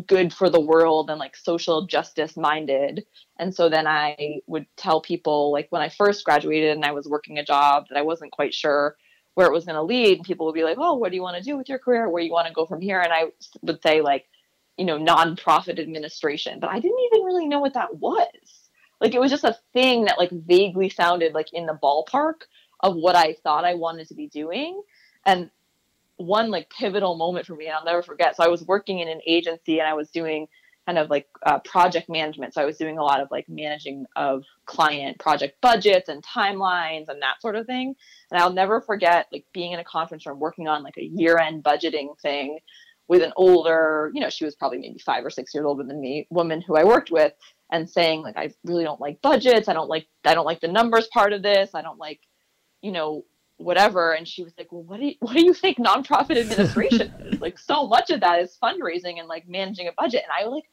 good 0.08 0.34
for 0.34 0.50
the 0.50 0.60
world 0.60 1.10
and 1.10 1.20
like 1.20 1.36
social 1.36 1.86
justice 1.86 2.36
minded. 2.36 3.05
And 3.39 3.53
so 3.53 3.70
then 3.70 3.88
I 3.88 4.41
would 4.48 4.65
tell 4.75 5.01
people 5.01 5.51
like 5.51 5.67
when 5.70 5.82
I 5.82 5.89
first 5.89 6.25
graduated 6.25 6.75
and 6.75 6.84
I 6.84 6.91
was 6.91 7.08
working 7.08 7.38
a 7.38 7.46
job 7.46 7.86
that 7.89 7.98
I 7.98 8.01
wasn't 8.01 8.32
quite 8.32 8.53
sure 8.53 8.98
where 9.36 9.48
it 9.48 9.54
was 9.54 9.65
going 9.65 9.75
to 9.75 9.84
lead 9.84 10.18
and 10.18 10.25
people 10.25 10.46
would 10.46 10.56
be 10.56 10.63
like 10.63 10.77
oh 10.80 10.96
what 10.96 11.12
do 11.12 11.15
you 11.15 11.22
want 11.22 11.38
to 11.38 11.44
do 11.44 11.58
with 11.58 11.70
your 11.70 11.80
career? 11.80 12.10
Where 12.10 12.24
you 12.24 12.32
want 12.32 12.48
to 12.48 12.54
go 12.54 12.65
from 12.65 12.82
here? 12.82 13.00
And 13.00 13.13
i 13.13 13.25
would 13.62 13.82
say 13.84 14.01
like 14.01 14.25
you 14.77 14.86
know 14.86 14.98
nonprofit 14.98 15.80
administration 15.80 16.60
but 16.60 16.70
i 16.70 16.80
didn't 16.80 17.00
even 17.13 17.25
really 17.25 17.48
know 17.48 17.60
what 17.60 17.75
that 17.75 17.96
was. 17.98 18.25
Like 19.00 19.13
it 19.13 19.20
was 19.20 19.32
just 19.32 19.44
a 19.44 19.58
thing 19.74 20.06
that 20.06 20.18
like 20.18 20.32
vaguely 20.32 20.89
sounded 20.89 21.34
like 21.34 21.54
in 21.54 21.65
the 21.65 21.80
ballpark 21.82 22.42
of 22.82 22.96
what 22.96 23.15
i 23.15 23.36
thought 23.44 23.65
i 23.65 23.75
wanted 23.75 24.08
to 24.08 24.15
be 24.15 24.27
doing. 24.27 24.82
And 25.25 25.50
one 26.18 26.50
like 26.50 26.70
pivotal 26.70 27.15
moment 27.15 27.46
for 27.46 27.56
me 27.56 27.65
and 27.65 27.75
i'll 27.75 27.86
never 27.86 28.01
forget. 28.01 28.36
So 28.36 28.44
i 28.44 28.48
was 28.48 28.65
working 28.65 29.00
in 29.00 29.08
an 29.08 29.22
agency 29.27 29.80
and 29.80 29.88
i 29.88 29.94
was 29.94 30.10
doing 30.10 30.48
kind 30.86 30.98
of 30.98 31.10
like 31.10 31.27
uh, 31.46 31.60
project 31.60 32.10
management. 32.10 32.54
So 32.54 32.62
I 32.62 32.65
was 32.65 32.77
doing 32.77 32.98
a 32.98 33.04
lot 33.04 33.20
of 33.20 33.30
like 33.32 33.46
managing 33.50 34.06
of 34.15 34.44
client 34.65 35.20
project 35.20 35.58
budgets 35.62 36.10
and 36.10 36.24
timelines 36.24 37.08
and 37.08 37.22
that 37.22 37.42
sort 37.42 37.56
of 37.56 37.65
thing. 37.65 37.96
And 38.32 38.42
I'll 38.42 38.54
never 38.54 38.82
forget 38.82 39.27
like 39.32 39.46
being 39.54 39.72
in 39.72 39.80
a 39.80 39.84
conference 39.84 40.25
room 40.25 40.39
working 40.39 40.68
on 40.68 40.84
like 40.84 40.98
a 40.98 41.04
year 41.04 41.38
end 41.38 41.63
budgeting 41.63 42.20
thing 42.22 42.60
with 43.08 43.22
an 43.22 43.34
older, 43.36 44.12
you 44.13 44.22
know, 44.22 44.30
she 44.30 44.46
was 44.46 44.56
probably 44.56 44.80
maybe 44.80 45.00
five 45.00 45.25
or 45.25 45.30
six 45.30 45.54
years 45.54 45.65
older 45.65 45.84
than 45.84 46.01
me, 46.01 46.27
woman 46.30 46.62
who 46.62 46.75
I 46.75 46.84
worked 46.84 47.12
with, 47.12 47.34
and 47.72 47.89
saying 47.89 48.22
like 48.22 48.38
I 48.38 48.51
really 48.63 48.84
don't 48.84 49.01
like 49.01 49.22
budgets. 49.22 49.68
I 49.68 49.74
don't 49.74 49.89
like 49.89 50.08
I 50.24 50.34
don't 50.36 50.46
like 50.46 50.62
the 50.62 50.68
numbers 50.68 51.08
part 51.08 51.34
of 51.34 51.42
this. 51.42 51.72
I 51.74 51.82
don't 51.82 52.00
like, 52.00 52.20
you 52.82 52.92
know, 52.92 53.25
whatever 53.58 54.12
and 54.12 54.27
she 54.27 54.44
was 54.44 54.54
like 54.58 54.70
well 54.72 54.84
what 54.84 55.00
do 55.00 55.06
you 55.06 55.13
what 55.20 55.34
do 55.34 55.44
you 55.44 55.54
think 55.54 55.77
nonprofit 55.77 56.38
administration 56.38 57.13
is 57.22 57.39
like 57.39 57.58
so 57.58 57.88
much 57.88 58.10
of 58.10 58.20
that 58.20 58.42
is 58.42 58.58
fundraising 58.62 59.20
and 59.20 59.27
like 59.27 59.48
managing 59.48 59.88
a 59.88 59.94
budget 59.98 60.24
and 60.24 60.32
i 60.38 60.46
was 60.46 60.56
like 60.56 60.70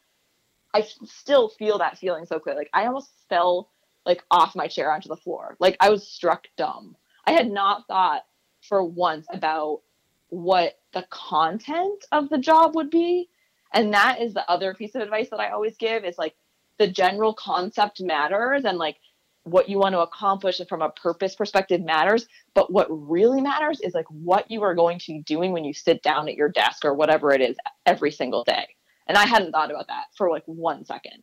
I 0.74 0.86
still 1.04 1.48
feel 1.48 1.78
that 1.78 1.98
feeling 1.98 2.26
so 2.26 2.38
clear. 2.38 2.56
Like 2.56 2.70
I 2.72 2.86
almost 2.86 3.10
fell 3.28 3.70
like 4.06 4.24
off 4.30 4.56
my 4.56 4.66
chair 4.66 4.92
onto 4.92 5.08
the 5.08 5.16
floor. 5.16 5.56
Like 5.60 5.76
I 5.80 5.90
was 5.90 6.06
struck 6.06 6.46
dumb. 6.56 6.96
I 7.26 7.32
had 7.32 7.50
not 7.50 7.86
thought 7.86 8.22
for 8.62 8.82
once 8.84 9.26
about 9.32 9.82
what 10.28 10.78
the 10.92 11.04
content 11.10 12.04
of 12.10 12.28
the 12.28 12.38
job 12.38 12.74
would 12.74 12.90
be. 12.90 13.28
And 13.74 13.92
that 13.94 14.20
is 14.20 14.34
the 14.34 14.48
other 14.50 14.74
piece 14.74 14.94
of 14.94 15.02
advice 15.02 15.28
that 15.30 15.40
I 15.40 15.50
always 15.50 15.76
give 15.76 16.04
is 16.04 16.18
like 16.18 16.34
the 16.78 16.88
general 16.88 17.34
concept 17.34 18.00
matters 18.00 18.64
and 18.64 18.78
like 18.78 18.96
what 19.44 19.68
you 19.68 19.78
want 19.78 19.94
to 19.94 20.00
accomplish 20.00 20.60
and 20.60 20.68
from 20.68 20.82
a 20.82 20.90
purpose 20.90 21.34
perspective 21.34 21.80
matters. 21.80 22.26
But 22.54 22.72
what 22.72 22.86
really 22.90 23.40
matters 23.40 23.80
is 23.80 23.94
like 23.94 24.06
what 24.08 24.50
you 24.50 24.62
are 24.62 24.74
going 24.74 24.98
to 25.00 25.12
be 25.12 25.20
doing 25.20 25.52
when 25.52 25.64
you 25.64 25.74
sit 25.74 26.02
down 26.02 26.28
at 26.28 26.34
your 26.34 26.48
desk 26.48 26.84
or 26.84 26.94
whatever 26.94 27.32
it 27.32 27.40
is 27.40 27.56
every 27.86 28.10
single 28.10 28.44
day. 28.44 28.68
And 29.06 29.16
I 29.16 29.26
hadn't 29.26 29.52
thought 29.52 29.70
about 29.70 29.88
that 29.88 30.06
for 30.16 30.30
like 30.30 30.44
one 30.46 30.84
second. 30.84 31.22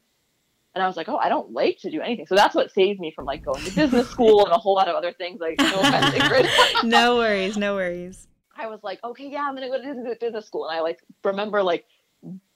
And 0.76 0.84
I 0.84 0.88
was 0.88 0.96
like, 0.96 1.10
oh, 1.10 1.18
I 1.18 1.30
don't 1.30 1.52
like 1.52 1.80
to 1.80 1.90
do 1.90 2.02
anything. 2.02 2.28
So 2.28 2.36
that's 2.36 2.54
what 2.54 2.72
saved 2.72 3.00
me 3.00 3.12
from 3.12 3.26
like 3.26 3.44
going 3.44 3.64
to 3.64 3.76
business 3.76 4.10
school 4.12 4.46
and 4.46 4.54
a 4.54 4.58
whole 4.58 4.76
lot 4.76 4.88
of 4.88 4.96
other 4.96 5.12
things. 5.14 5.40
Like, 5.40 5.60
no 5.60 5.80
offense, 5.80 6.06
Ingrid. 6.16 6.84
no 6.84 7.18
worries, 7.18 7.58
no 7.58 7.76
worries. 7.76 8.28
I 8.56 8.68
was 8.68 8.82
like, 8.84 9.04
okay, 9.04 9.30
yeah, 9.30 9.46
I'm 9.48 9.56
gonna 9.56 9.70
go 9.70 9.82
to 9.82 10.16
business 10.20 10.46
school. 10.46 10.68
And 10.68 10.78
I 10.78 10.82
like 10.82 11.00
remember 11.24 11.64
like 11.64 11.86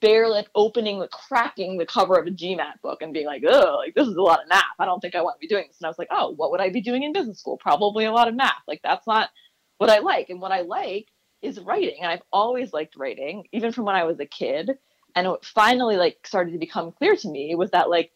barely 0.02 0.32
like 0.32 0.50
opening 0.56 1.00
the 1.00 1.08
cracking 1.08 1.78
the 1.78 1.86
cover 1.86 2.20
of 2.20 2.28
a 2.28 2.32
GMAT 2.32 2.82
book 2.82 3.02
and 3.02 3.14
being 3.14 3.26
like, 3.26 3.44
oh, 3.48 3.78
like 3.78 3.96
this 3.96 4.08
is 4.08 4.16
a 4.16 4.22
lot 4.22 4.44
of 4.44 4.50
math. 4.50 4.64
I 4.80 4.86
don't 4.86 5.00
think 5.00 5.16
I 5.16 5.22
want 5.22 5.38
to 5.38 5.40
be 5.40 5.48
doing 5.48 5.66
this. 5.68 5.78
And 5.80 5.86
I 5.86 5.90
was 5.90 5.98
like, 5.98 6.10
oh, 6.12 6.32
what 6.36 6.52
would 6.52 6.60
I 6.60 6.70
be 6.70 6.82
doing 6.82 7.04
in 7.04 7.14
business 7.14 7.40
school? 7.40 7.58
Probably 7.58 8.06
a 8.06 8.12
lot 8.12 8.28
of 8.28 8.36
math. 8.36 8.64
Like 8.68 8.82
that's 8.84 9.08
not 9.08 9.30
what 9.78 9.90
I 9.90 10.00
like. 10.00 10.30
And 10.30 10.42
what 10.42 10.52
I 10.52 10.62
like 10.62 11.08
is 11.42 11.60
writing. 11.60 11.98
And 12.02 12.12
I've 12.12 12.24
always 12.32 12.74
liked 12.74 12.96
writing, 12.98 13.48
even 13.52 13.72
from 13.72 13.86
when 13.86 13.96
I 13.96 14.04
was 14.04 14.20
a 14.20 14.26
kid. 14.26 14.78
And 15.16 15.28
what 15.28 15.46
finally 15.46 15.98
like 15.98 16.26
started 16.26 16.52
to 16.52 16.58
become 16.58 16.92
clear 16.92 17.16
to 17.16 17.30
me 17.30 17.56
was 17.56 17.72
that 17.72 17.90
like 17.90 18.12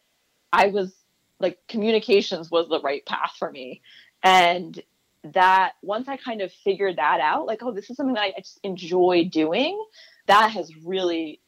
I 0.52 0.68
was 0.68 0.94
like 1.40 1.58
communications 1.68 2.50
was 2.50 2.68
the 2.68 2.80
right 2.80 3.04
path 3.06 3.34
for 3.38 3.50
me. 3.50 3.82
And 4.22 4.80
that 5.24 5.72
once 5.82 6.08
I 6.08 6.16
kind 6.16 6.40
of 6.40 6.52
figured 6.52 6.96
that 6.96 7.20
out, 7.20 7.46
like, 7.46 7.62
oh, 7.62 7.72
this 7.72 7.90
is 7.90 7.96
something 7.96 8.14
that 8.14 8.22
I 8.22 8.34
just 8.38 8.60
enjoy 8.62 9.28
doing, 9.30 9.82
that 10.26 10.50
has 10.52 10.74
really 10.84 11.40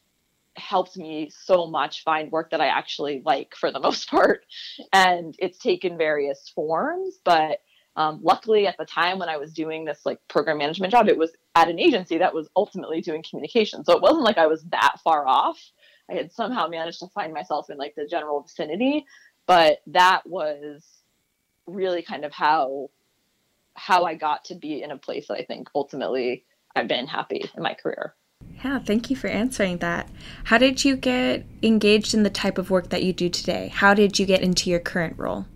helped 0.56 0.96
me 0.96 1.30
so 1.30 1.66
much 1.66 2.02
find 2.02 2.30
work 2.30 2.50
that 2.50 2.60
I 2.60 2.66
actually 2.66 3.22
like 3.24 3.54
for 3.54 3.70
the 3.70 3.80
most 3.80 4.08
part. 4.08 4.44
And 4.92 5.34
it's 5.38 5.58
taken 5.58 5.96
various 5.96 6.50
forms, 6.54 7.18
but 7.24 7.60
um, 7.96 8.20
luckily 8.22 8.66
at 8.66 8.76
the 8.78 8.84
time 8.84 9.18
when 9.18 9.28
I 9.28 9.36
was 9.36 9.52
doing 9.52 9.84
this 9.84 10.00
like 10.04 10.18
program 10.28 10.58
management 10.58 10.92
job, 10.92 11.08
it 11.08 11.18
was 11.18 11.32
at 11.54 11.68
an 11.68 11.78
agency 11.78 12.18
that 12.18 12.34
was 12.34 12.48
ultimately 12.56 13.00
doing 13.00 13.24
communication. 13.28 13.84
So 13.84 13.96
it 13.96 14.02
wasn't 14.02 14.22
like 14.22 14.38
I 14.38 14.46
was 14.46 14.62
that 14.70 14.96
far 15.02 15.26
off. 15.26 15.60
I 16.08 16.14
had 16.14 16.32
somehow 16.32 16.68
managed 16.68 17.00
to 17.00 17.08
find 17.08 17.32
myself 17.32 17.70
in 17.70 17.78
like 17.78 17.94
the 17.96 18.06
general 18.06 18.40
vicinity, 18.40 19.06
but 19.46 19.78
that 19.88 20.22
was 20.26 20.84
really 21.66 22.02
kind 22.02 22.24
of 22.24 22.32
how 22.32 22.90
how 23.74 24.04
I 24.04 24.14
got 24.14 24.44
to 24.46 24.54
be 24.54 24.82
in 24.82 24.90
a 24.90 24.98
place 24.98 25.28
that 25.28 25.34
I 25.34 25.44
think 25.44 25.68
ultimately 25.74 26.44
I've 26.74 26.88
been 26.88 27.06
happy 27.06 27.50
in 27.56 27.62
my 27.62 27.74
career. 27.74 28.14
Yeah, 28.64 28.78
thank 28.78 29.10
you 29.10 29.16
for 29.16 29.28
answering 29.28 29.78
that. 29.78 30.08
How 30.44 30.58
did 30.58 30.84
you 30.84 30.96
get 30.96 31.46
engaged 31.62 32.12
in 32.12 32.24
the 32.24 32.30
type 32.30 32.58
of 32.58 32.70
work 32.70 32.90
that 32.90 33.02
you 33.02 33.12
do 33.12 33.28
today? 33.28 33.68
How 33.68 33.94
did 33.94 34.18
you 34.18 34.26
get 34.26 34.42
into 34.42 34.68
your 34.68 34.80
current 34.80 35.18
role? 35.18 35.46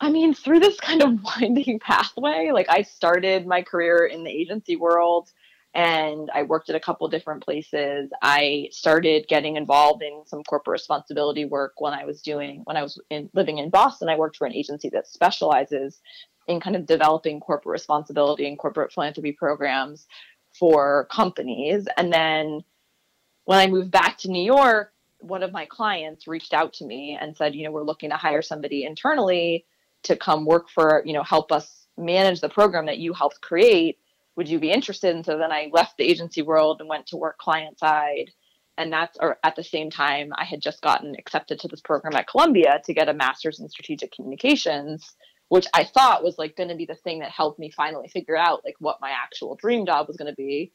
I 0.00 0.10
mean, 0.10 0.34
through 0.34 0.60
this 0.60 0.78
kind 0.80 1.02
of 1.02 1.22
winding 1.40 1.78
pathway, 1.78 2.50
like 2.52 2.68
I 2.68 2.82
started 2.82 3.46
my 3.46 3.62
career 3.62 4.06
in 4.06 4.24
the 4.24 4.30
agency 4.30 4.76
world 4.76 5.30
and 5.72 6.30
I 6.34 6.42
worked 6.42 6.68
at 6.68 6.74
a 6.74 6.80
couple 6.80 7.06
different 7.08 7.44
places. 7.44 8.10
I 8.22 8.68
started 8.72 9.28
getting 9.28 9.56
involved 9.56 10.02
in 10.02 10.22
some 10.26 10.42
corporate 10.42 10.72
responsibility 10.72 11.44
work 11.44 11.74
when 11.78 11.92
I 11.92 12.04
was 12.04 12.22
doing 12.22 12.62
when 12.64 12.76
I 12.76 12.82
was 12.82 13.00
in, 13.08 13.30
living 13.34 13.58
in 13.58 13.70
Boston. 13.70 14.08
I 14.08 14.16
worked 14.16 14.36
for 14.36 14.46
an 14.46 14.54
agency 14.54 14.88
that 14.90 15.06
specializes 15.06 16.00
in 16.48 16.60
kind 16.60 16.74
of 16.74 16.86
developing 16.86 17.38
corporate 17.38 17.72
responsibility 17.72 18.48
and 18.48 18.58
corporate 18.58 18.92
philanthropy 18.92 19.32
programs 19.32 20.08
for 20.58 21.06
companies. 21.12 21.86
And 21.96 22.12
then 22.12 22.64
when 23.44 23.60
I 23.60 23.68
moved 23.68 23.92
back 23.92 24.18
to 24.18 24.30
New 24.30 24.42
York, 24.42 24.92
one 25.20 25.44
of 25.44 25.52
my 25.52 25.66
clients 25.66 26.26
reached 26.26 26.54
out 26.54 26.72
to 26.74 26.84
me 26.84 27.16
and 27.20 27.36
said, 27.36 27.54
you 27.54 27.64
know, 27.64 27.70
we're 27.70 27.84
looking 27.84 28.10
to 28.10 28.16
hire 28.16 28.42
somebody 28.42 28.84
internally 28.84 29.66
to 30.04 30.16
come 30.16 30.44
work 30.44 30.68
for, 30.70 31.02
you 31.04 31.12
know, 31.12 31.22
help 31.22 31.52
us 31.52 31.86
manage 31.96 32.40
the 32.40 32.48
program 32.48 32.86
that 32.86 32.98
you 32.98 33.12
helped 33.12 33.40
create. 33.40 33.98
Would 34.36 34.48
you 34.48 34.58
be 34.58 34.70
interested? 34.70 35.14
And 35.14 35.24
so 35.24 35.36
then 35.36 35.52
I 35.52 35.68
left 35.72 35.96
the 35.98 36.04
agency 36.04 36.42
world 36.42 36.80
and 36.80 36.88
went 36.88 37.06
to 37.08 37.16
work 37.16 37.38
client 37.38 37.78
side. 37.78 38.30
And 38.78 38.92
that's 38.92 39.18
or 39.20 39.38
at 39.44 39.56
the 39.56 39.64
same 39.64 39.90
time, 39.90 40.30
I 40.36 40.44
had 40.44 40.62
just 40.62 40.80
gotten 40.80 41.14
accepted 41.18 41.60
to 41.60 41.68
this 41.68 41.80
program 41.82 42.16
at 42.16 42.28
Columbia 42.28 42.80
to 42.84 42.94
get 42.94 43.08
a 43.08 43.14
master's 43.14 43.60
in 43.60 43.68
strategic 43.68 44.12
communications 44.12 45.14
which 45.50 45.66
I 45.74 45.82
thought 45.82 46.22
was 46.22 46.38
like 46.38 46.56
going 46.56 46.68
to 46.68 46.76
be 46.76 46.86
the 46.86 46.94
thing 46.94 47.18
that 47.18 47.32
helped 47.32 47.58
me 47.58 47.72
finally 47.72 48.06
figure 48.06 48.36
out 48.36 48.64
like 48.64 48.76
what 48.78 49.00
my 49.00 49.10
actual 49.10 49.56
dream 49.56 49.84
job 49.84 50.06
was 50.06 50.16
going 50.16 50.30
to 50.30 50.36
be. 50.36 50.72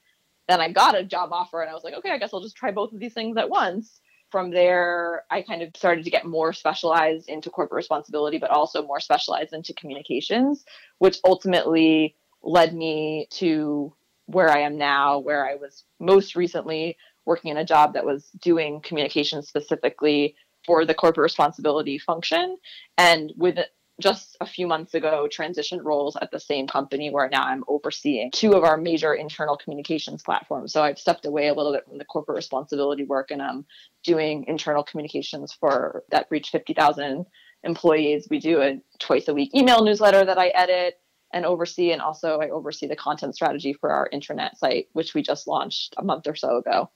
Then 0.50 0.60
I 0.60 0.70
got 0.70 1.00
a 1.00 1.04
job 1.04 1.30
offer 1.32 1.62
and 1.62 1.72
I 1.72 1.74
was 1.74 1.86
like, 1.86 1.94
okay, 1.94 2.12
I 2.12 2.18
guess 2.18 2.34
I'll 2.34 2.42
just 2.42 2.58
try 2.58 2.72
both 2.72 2.92
of 2.92 3.00
these 3.00 3.14
things 3.14 3.38
at 3.38 3.50
once. 3.50 4.02
From 4.36 4.52
there, 4.52 5.24
I 5.32 5.44
kind 5.44 5.62
of 5.62 5.70
started 5.78 6.04
to 6.04 6.10
get 6.10 6.26
more 6.26 6.52
specialized 6.52 7.30
into 7.30 7.50
corporate 7.50 7.78
responsibility, 7.78 8.38
but 8.38 8.50
also 8.50 8.86
more 8.86 9.00
specialized 9.00 9.54
into 9.54 9.74
communications, 9.74 10.66
which 10.98 11.20
ultimately 11.24 12.18
led 12.44 12.76
me 12.76 13.30
to 13.30 13.94
where 14.26 14.50
I 14.50 14.60
am 14.60 14.78
now, 14.78 15.20
where 15.20 15.50
I 15.50 15.56
was 15.56 15.86
most 16.02 16.36
recently 16.36 16.98
working 17.24 17.50
in 17.50 17.56
a 17.56 17.64
job 17.64 17.94
that 17.94 18.04
was 18.04 18.30
doing 18.42 18.82
communications 18.82 19.48
specifically 19.48 20.36
for 20.66 20.84
the 20.84 20.94
corporate 20.94 21.24
responsibility 21.24 21.98
function. 21.98 22.58
And 22.98 23.32
with 23.38 23.58
just 24.02 24.36
a 24.42 24.46
few 24.46 24.68
months 24.68 24.94
ago 24.94 25.28
transitioned 25.32 25.84
roles 25.84 26.18
at 26.18 26.32
the 26.32 26.40
same 26.40 26.68
company 26.68 27.10
where 27.10 27.30
now 27.30 27.44
I'm 27.44 27.64
overseeing 27.68 28.32
two 28.32 28.54
of 28.54 28.64
our 28.64 28.78
major 28.78 29.14
internal 29.14 29.56
communications 29.56 30.22
platforms. 30.22 30.74
So 30.74 30.84
I've 30.84 31.00
stepped 31.00 31.26
away 31.26 31.48
a 31.48 31.54
little 31.54 31.72
bit 31.72 31.86
from 31.88 31.98
the 31.98 32.06
corporate 32.06 32.36
responsibility 32.36 33.04
work 33.04 33.32
and 33.32 33.42
I'm 33.42 33.66
doing 34.04 34.46
internal 34.48 34.84
communications 34.84 35.54
for 35.54 36.04
that 36.12 36.28
reach 36.30 36.50
50,000 36.50 37.26
employees. 37.64 38.28
We 38.30 38.40
do 38.40 38.62
a 38.62 38.82
twice 39.00 39.28
a 39.30 39.34
week 39.34 39.56
email 39.56 39.84
newsletter 39.84 40.26
that 40.26 40.38
I 40.38 40.48
edit 40.50 41.00
and 41.34 41.46
oversee 41.46 41.92
and 41.92 42.02
also 42.02 42.40
I 42.40 42.50
oversee 42.50 42.88
the 42.88 42.96
content 42.96 43.36
strategy 43.36 43.74
for 43.74 43.92
our 43.92 44.10
intranet 44.14 44.58
site 44.58 44.88
which 44.92 45.14
we 45.14 45.22
just 45.22 45.48
launched 45.48 45.96
a 45.98 46.04
month 46.04 46.28
or 46.28 46.36
so 46.36 46.58
ago. 46.58 46.90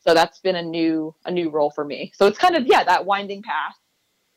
So 0.00 0.14
that's 0.14 0.40
been 0.40 0.56
a 0.56 0.62
new 0.62 1.14
a 1.24 1.30
new 1.30 1.50
role 1.50 1.70
for 1.70 1.84
me. 1.84 2.12
So 2.16 2.26
it's 2.26 2.38
kind 2.38 2.56
of 2.56 2.66
yeah, 2.66 2.82
that 2.84 3.06
winding 3.06 3.42
path 3.42 3.76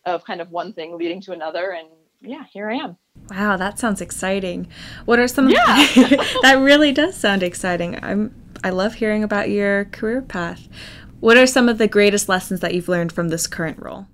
of 0.06 0.23
kind 0.26 0.41
of 0.41 0.52
one 0.52 0.73
thing 0.73 0.97
leading 0.97 1.21
to 1.21 1.32
another 1.32 1.71
and 1.71 1.88
yeah, 2.23 2.43
here 2.51 2.69
I 2.69 2.75
am. 2.75 2.97
Wow, 3.29 3.57
that 3.57 3.79
sounds 3.79 4.01
exciting. 4.01 4.67
What 5.05 5.19
are 5.19 5.27
some? 5.27 5.49
Yeah, 5.49 5.59
that 6.41 6.59
really 6.59 6.91
does 6.91 7.15
sound 7.15 7.43
exciting. 7.43 8.03
I'm. 8.03 8.33
I 8.63 8.69
love 8.69 8.95
hearing 8.95 9.23
about 9.23 9.49
your 9.49 9.86
career 9.86 10.21
path. 10.21 10.67
What 11.19 11.38
are 11.38 11.47
some 11.47 11.69
of 11.69 11.77
the 11.77 11.88
greatest 11.88 12.29
lessons 12.29 12.62
that 12.62 12.73
you've 12.73 12.89
learned 12.89 13.12
from 13.12 13.29
this 13.29 13.47
current 13.47 13.81
role? 13.81 14.07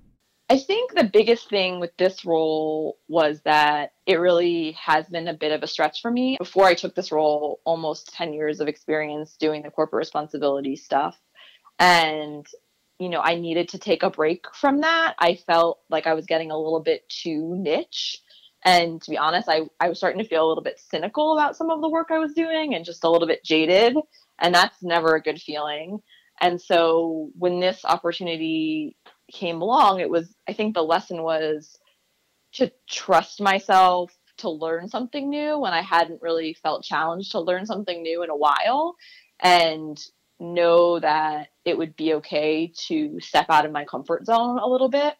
I 0.50 0.58
think 0.58 0.94
the 0.94 1.04
biggest 1.04 1.48
thing 1.48 1.78
with 1.78 1.96
this 1.96 2.24
role 2.24 2.98
was 3.06 3.40
that 3.44 3.92
it 4.04 4.16
really 4.16 4.72
has 4.72 5.06
been 5.06 5.28
a 5.28 5.34
bit 5.34 5.52
of 5.52 5.62
a 5.62 5.68
stretch 5.68 6.02
for 6.02 6.10
me. 6.10 6.36
Before 6.38 6.64
I 6.64 6.74
took 6.74 6.96
this 6.96 7.12
role, 7.12 7.60
almost 7.64 8.12
10 8.14 8.32
years 8.32 8.58
of 8.58 8.66
experience 8.66 9.36
doing 9.36 9.62
the 9.62 9.70
corporate 9.70 10.00
responsibility 10.00 10.74
stuff. 10.74 11.16
And 11.78 12.44
you 13.00 13.08
know, 13.08 13.20
I 13.20 13.34
needed 13.34 13.70
to 13.70 13.78
take 13.78 14.02
a 14.02 14.10
break 14.10 14.44
from 14.54 14.82
that. 14.82 15.14
I 15.18 15.34
felt 15.34 15.80
like 15.88 16.06
I 16.06 16.12
was 16.12 16.26
getting 16.26 16.50
a 16.50 16.58
little 16.58 16.80
bit 16.80 17.08
too 17.08 17.56
niche. 17.56 18.18
And 18.62 19.00
to 19.00 19.10
be 19.10 19.16
honest, 19.16 19.48
I, 19.48 19.62
I 19.80 19.88
was 19.88 19.96
starting 19.96 20.22
to 20.22 20.28
feel 20.28 20.46
a 20.46 20.48
little 20.48 20.62
bit 20.62 20.78
cynical 20.78 21.32
about 21.32 21.56
some 21.56 21.70
of 21.70 21.80
the 21.80 21.88
work 21.88 22.08
I 22.10 22.18
was 22.18 22.34
doing 22.34 22.74
and 22.74 22.84
just 22.84 23.02
a 23.02 23.08
little 23.08 23.26
bit 23.26 23.42
jaded. 23.42 23.96
And 24.38 24.54
that's 24.54 24.82
never 24.82 25.14
a 25.14 25.22
good 25.22 25.40
feeling. 25.40 26.00
And 26.42 26.60
so 26.60 27.30
when 27.38 27.58
this 27.58 27.86
opportunity 27.86 28.98
came 29.32 29.62
along, 29.62 30.00
it 30.00 30.10
was, 30.10 30.34
I 30.46 30.52
think 30.52 30.74
the 30.74 30.82
lesson 30.82 31.22
was 31.22 31.78
to 32.52 32.70
trust 32.86 33.40
myself 33.40 34.14
to 34.38 34.50
learn 34.50 34.88
something 34.88 35.30
new 35.30 35.58
when 35.58 35.72
I 35.72 35.80
hadn't 35.80 36.20
really 36.20 36.52
felt 36.52 36.84
challenged 36.84 37.32
to 37.32 37.40
learn 37.40 37.64
something 37.64 38.02
new 38.02 38.22
in 38.22 38.28
a 38.28 38.36
while. 38.36 38.96
And 39.40 39.98
know 40.38 40.98
that 40.98 41.48
it 41.70 41.78
would 41.78 41.96
be 41.96 42.14
okay 42.14 42.72
to 42.88 43.18
step 43.20 43.46
out 43.48 43.64
of 43.64 43.72
my 43.72 43.84
comfort 43.84 44.26
zone 44.26 44.58
a 44.58 44.68
little 44.68 44.88
bit. 44.88 45.14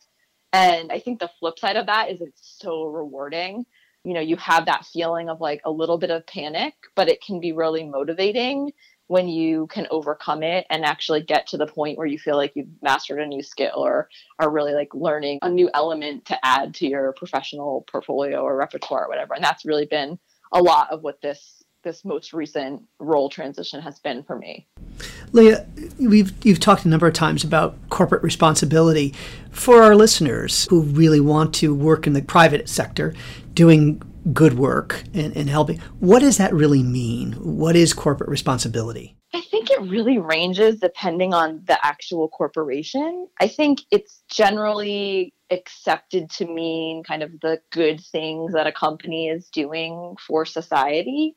And 0.52 0.90
I 0.92 0.98
think 0.98 1.20
the 1.20 1.30
flip 1.38 1.58
side 1.58 1.76
of 1.76 1.86
that 1.86 2.10
is 2.10 2.20
it's 2.20 2.56
so 2.60 2.84
rewarding. 2.84 3.64
You 4.04 4.14
know, 4.14 4.20
you 4.20 4.36
have 4.36 4.66
that 4.66 4.86
feeling 4.86 5.28
of 5.28 5.40
like 5.40 5.60
a 5.64 5.70
little 5.70 5.98
bit 5.98 6.10
of 6.10 6.26
panic, 6.26 6.74
but 6.96 7.08
it 7.08 7.22
can 7.22 7.40
be 7.40 7.52
really 7.52 7.84
motivating 7.84 8.72
when 9.06 9.28
you 9.28 9.66
can 9.66 9.88
overcome 9.90 10.42
it 10.42 10.66
and 10.70 10.84
actually 10.84 11.20
get 11.20 11.46
to 11.48 11.56
the 11.56 11.66
point 11.66 11.98
where 11.98 12.06
you 12.06 12.18
feel 12.18 12.36
like 12.36 12.52
you've 12.54 12.68
mastered 12.80 13.18
a 13.18 13.26
new 13.26 13.42
skill 13.42 13.74
or 13.74 14.08
are 14.38 14.50
really 14.50 14.72
like 14.72 14.94
learning 14.94 15.38
a 15.42 15.50
new 15.50 15.68
element 15.74 16.24
to 16.24 16.38
add 16.44 16.74
to 16.74 16.86
your 16.86 17.12
professional 17.14 17.84
portfolio 17.90 18.40
or 18.40 18.56
repertoire 18.56 19.06
or 19.06 19.08
whatever. 19.08 19.34
And 19.34 19.42
that's 19.42 19.64
really 19.64 19.86
been 19.86 20.18
a 20.52 20.62
lot 20.62 20.92
of 20.92 21.02
what 21.02 21.20
this 21.20 21.59
this 21.82 22.04
most 22.04 22.32
recent 22.32 22.82
role 22.98 23.28
transition 23.28 23.80
has 23.80 23.98
been 23.98 24.22
for 24.22 24.36
me. 24.36 24.66
Leah, 25.32 25.66
we've 25.98 26.32
you've 26.44 26.60
talked 26.60 26.84
a 26.84 26.88
number 26.88 27.06
of 27.06 27.14
times 27.14 27.44
about 27.44 27.76
corporate 27.88 28.22
responsibility. 28.22 29.14
For 29.50 29.82
our 29.82 29.94
listeners 29.94 30.66
who 30.70 30.82
really 30.82 31.20
want 31.20 31.54
to 31.56 31.74
work 31.74 32.06
in 32.06 32.12
the 32.12 32.22
private 32.22 32.68
sector, 32.68 33.14
doing 33.54 34.02
good 34.32 34.58
work 34.58 35.02
and, 35.14 35.36
and 35.36 35.48
helping, 35.48 35.78
what 35.98 36.20
does 36.20 36.36
that 36.36 36.52
really 36.52 36.82
mean? 36.82 37.32
What 37.32 37.76
is 37.76 37.92
corporate 37.92 38.28
responsibility? 38.28 39.16
I 39.32 39.40
think 39.42 39.70
it 39.70 39.80
really 39.82 40.18
ranges 40.18 40.80
depending 40.80 41.32
on 41.32 41.62
the 41.66 41.78
actual 41.84 42.28
corporation. 42.28 43.28
I 43.40 43.46
think 43.46 43.82
it's 43.90 44.22
generally 44.28 45.32
accepted 45.50 46.30
to 46.30 46.46
mean 46.46 47.04
kind 47.04 47.22
of 47.22 47.32
the 47.40 47.60
good 47.70 48.00
things 48.00 48.52
that 48.52 48.66
a 48.66 48.72
company 48.72 49.28
is 49.28 49.48
doing 49.48 50.16
for 50.26 50.44
society 50.44 51.34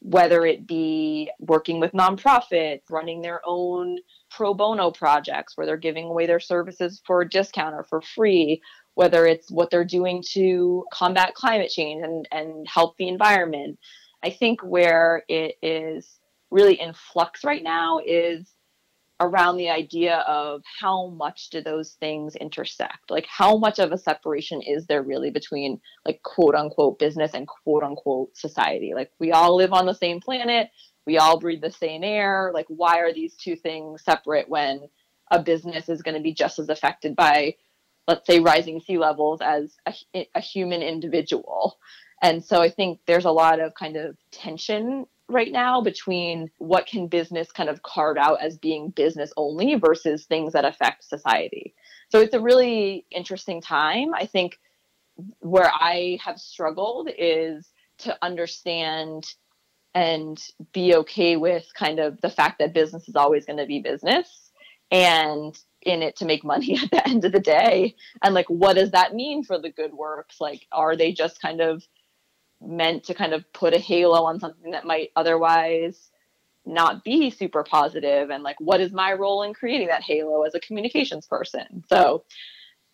whether 0.00 0.44
it 0.44 0.66
be 0.66 1.30
working 1.38 1.80
with 1.80 1.92
nonprofits, 1.92 2.82
running 2.90 3.22
their 3.22 3.40
own 3.44 3.98
pro 4.30 4.54
bono 4.54 4.90
projects 4.90 5.56
where 5.56 5.66
they're 5.66 5.76
giving 5.76 6.06
away 6.06 6.26
their 6.26 6.40
services 6.40 7.00
for 7.06 7.22
a 7.22 7.28
discount 7.28 7.74
or 7.74 7.84
for 7.84 8.00
free, 8.00 8.60
whether 8.94 9.26
it's 9.26 9.50
what 9.50 9.70
they're 9.70 9.84
doing 9.84 10.22
to 10.32 10.84
combat 10.92 11.34
climate 11.34 11.70
change 11.70 12.02
and, 12.02 12.28
and 12.32 12.66
help 12.68 12.96
the 12.96 13.08
environment. 13.08 13.78
I 14.24 14.30
think 14.30 14.60
where 14.62 15.24
it 15.28 15.56
is 15.62 16.18
really 16.50 16.80
in 16.80 16.94
flux 16.94 17.44
right 17.44 17.62
now 17.62 18.00
is 18.04 18.55
around 19.20 19.56
the 19.56 19.70
idea 19.70 20.18
of 20.26 20.62
how 20.80 21.08
much 21.08 21.48
do 21.50 21.62
those 21.62 21.92
things 21.92 22.36
intersect? 22.36 23.10
Like 23.10 23.26
how 23.26 23.56
much 23.56 23.78
of 23.78 23.92
a 23.92 23.98
separation 23.98 24.60
is 24.62 24.86
there 24.86 25.02
really 25.02 25.30
between 25.30 25.80
like 26.04 26.22
quote 26.22 26.54
unquote 26.54 26.98
business 26.98 27.32
and 27.34 27.46
quote 27.46 27.82
unquote 27.82 28.36
society? 28.36 28.92
Like 28.94 29.10
we 29.18 29.32
all 29.32 29.56
live 29.56 29.72
on 29.72 29.86
the 29.86 29.94
same 29.94 30.20
planet. 30.20 30.68
We 31.06 31.18
all 31.18 31.38
breathe 31.38 31.62
the 31.62 31.70
same 31.70 32.04
air. 32.04 32.50
Like 32.52 32.66
why 32.68 32.98
are 33.00 33.12
these 33.12 33.34
two 33.36 33.56
things 33.56 34.04
separate 34.04 34.48
when 34.48 34.88
a 35.30 35.42
business 35.42 35.88
is 35.88 36.02
going 36.02 36.16
to 36.16 36.22
be 36.22 36.34
just 36.34 36.58
as 36.58 36.68
affected 36.68 37.16
by 37.16 37.54
let's 38.06 38.26
say 38.26 38.38
rising 38.38 38.80
sea 38.80 38.98
levels 38.98 39.40
as 39.42 39.76
a, 40.14 40.28
a 40.34 40.40
human 40.40 40.82
individual? 40.82 41.78
And 42.22 42.44
so 42.44 42.60
i 42.60 42.70
think 42.70 43.00
there's 43.06 43.26
a 43.26 43.30
lot 43.30 43.60
of 43.60 43.74
kind 43.74 43.96
of 43.96 44.16
tension 44.30 45.06
right 45.28 45.50
now 45.50 45.80
between 45.80 46.50
what 46.58 46.86
can 46.86 47.08
business 47.08 47.50
kind 47.50 47.68
of 47.68 47.82
carve 47.82 48.16
out 48.16 48.40
as 48.40 48.58
being 48.58 48.90
business 48.90 49.32
only 49.36 49.74
versus 49.74 50.24
things 50.24 50.52
that 50.52 50.64
affect 50.64 51.04
society. 51.04 51.74
So 52.10 52.20
it's 52.20 52.34
a 52.34 52.40
really 52.40 53.04
interesting 53.10 53.60
time. 53.60 54.14
I 54.14 54.26
think 54.26 54.58
where 55.40 55.70
I 55.72 56.18
have 56.22 56.38
struggled 56.38 57.10
is 57.16 57.68
to 57.98 58.16
understand 58.22 59.26
and 59.94 60.38
be 60.72 60.94
okay 60.94 61.36
with 61.36 61.66
kind 61.74 61.98
of 61.98 62.20
the 62.20 62.30
fact 62.30 62.58
that 62.58 62.74
business 62.74 63.08
is 63.08 63.16
always 63.16 63.46
going 63.46 63.58
to 63.58 63.66
be 63.66 63.80
business 63.80 64.50
and 64.90 65.58
in 65.82 66.02
it 66.02 66.16
to 66.16 66.26
make 66.26 66.44
money 66.44 66.78
at 66.82 66.90
the 66.90 67.08
end 67.08 67.24
of 67.24 67.32
the 67.32 67.40
day 67.40 67.94
and 68.22 68.34
like 68.34 68.46
what 68.48 68.74
does 68.74 68.90
that 68.90 69.14
mean 69.14 69.42
for 69.42 69.58
the 69.58 69.70
good 69.70 69.94
works 69.94 70.36
like 70.40 70.66
are 70.70 70.96
they 70.96 71.12
just 71.12 71.40
kind 71.40 71.60
of 71.60 71.82
meant 72.68 73.04
to 73.04 73.14
kind 73.14 73.32
of 73.32 73.50
put 73.52 73.74
a 73.74 73.78
halo 73.78 74.24
on 74.24 74.40
something 74.40 74.72
that 74.72 74.84
might 74.84 75.10
otherwise 75.16 76.10
not 76.64 77.04
be 77.04 77.30
super 77.30 77.62
positive 77.62 78.30
and 78.30 78.42
like 78.42 78.56
what 78.60 78.80
is 78.80 78.92
my 78.92 79.12
role 79.12 79.42
in 79.42 79.54
creating 79.54 79.86
that 79.86 80.02
halo 80.02 80.42
as 80.42 80.54
a 80.54 80.60
communications 80.60 81.26
person? 81.26 81.84
So 81.88 82.24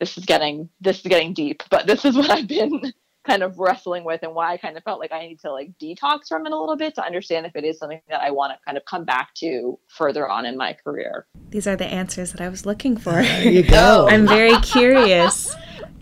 this 0.03 0.19
is 0.19 0.25
getting 0.25 0.69
this 0.81 0.97
is 0.97 1.07
getting 1.07 1.33
deep 1.33 1.63
but 1.71 1.87
this 1.87 2.05
is 2.05 2.17
what 2.17 2.29
i've 2.29 2.49
been 2.49 2.93
kind 3.25 3.43
of 3.43 3.59
wrestling 3.59 4.05
with 4.05 4.23
and 4.23 4.35
why 4.35 4.53
i 4.53 4.57
kind 4.57 4.77
of 4.77 4.83
felt 4.83 4.99
like 4.99 5.13
i 5.13 5.27
need 5.27 5.39
to 5.41 5.51
like 5.51 5.71
detox 5.81 6.29
from 6.29 6.47
it 6.47 6.53
a 6.53 6.59
little 6.59 6.77
bit 6.77 6.95
to 6.95 7.05
understand 7.05 7.47
if 7.47 7.55
it 7.55 7.65
is 7.65 7.79
something 7.79 8.01
that 8.09 8.21
i 8.23 8.31
want 8.31 8.53
to 8.53 8.59
kind 8.65 8.77
of 8.77 8.85
come 8.85 9.05
back 9.05 9.33
to 9.35 9.79
further 9.89 10.29
on 10.29 10.47
in 10.47 10.57
my 10.57 10.73
career. 10.73 11.27
These 11.51 11.67
are 11.67 11.77
the 11.77 11.87
answers 11.87 12.33
that 12.33 12.41
i 12.41 12.49
was 12.49 12.67
looking 12.67 12.97
for. 12.97 13.13
There 13.13 13.51
you 13.51 13.63
go. 13.63 14.09
I'm 14.11 14.27
very 14.27 14.59
curious. 14.61 15.55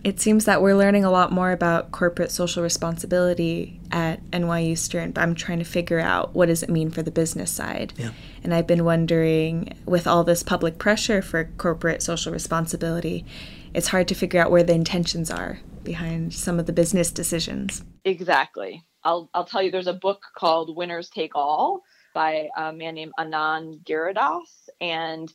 It 0.02 0.18
seems 0.18 0.46
that 0.46 0.62
we're 0.62 0.76
learning 0.76 1.04
a 1.04 1.10
lot 1.10 1.30
more 1.30 1.52
about 1.52 1.92
corporate 1.92 2.30
social 2.30 2.62
responsibility 2.62 3.80
at 3.92 4.24
NYU 4.30 4.78
Stern, 4.78 5.10
but 5.10 5.20
I'm 5.20 5.34
trying 5.34 5.58
to 5.58 5.64
figure 5.64 6.00
out 6.00 6.34
what 6.34 6.46
does 6.46 6.62
it 6.62 6.70
mean 6.70 6.90
for 6.90 7.02
the 7.02 7.10
business 7.10 7.50
side. 7.50 7.92
Yeah. 7.98 8.12
And 8.42 8.54
I've 8.54 8.66
been 8.66 8.84
wondering 8.84 9.76
with 9.84 10.06
all 10.06 10.24
this 10.24 10.42
public 10.42 10.78
pressure 10.78 11.20
for 11.20 11.44
corporate 11.58 12.02
social 12.02 12.32
responsibility, 12.32 13.26
it's 13.74 13.88
hard 13.88 14.08
to 14.08 14.14
figure 14.14 14.40
out 14.40 14.50
where 14.50 14.62
the 14.62 14.72
intentions 14.72 15.30
are 15.30 15.60
behind 15.84 16.32
some 16.34 16.58
of 16.58 16.66
the 16.66 16.72
business 16.72 17.10
decisions. 17.10 17.84
Exactly. 18.04 18.84
I'll 19.04 19.30
I'll 19.34 19.44
tell 19.44 19.62
you 19.62 19.70
there's 19.70 19.86
a 19.86 19.92
book 19.92 20.22
called 20.36 20.76
Winners 20.76 21.08
Take 21.08 21.34
All 21.34 21.82
by 22.14 22.48
a 22.56 22.72
man 22.72 22.94
named 22.94 23.12
Anand 23.18 23.84
Giridharadas 23.84 24.68
and 24.80 25.32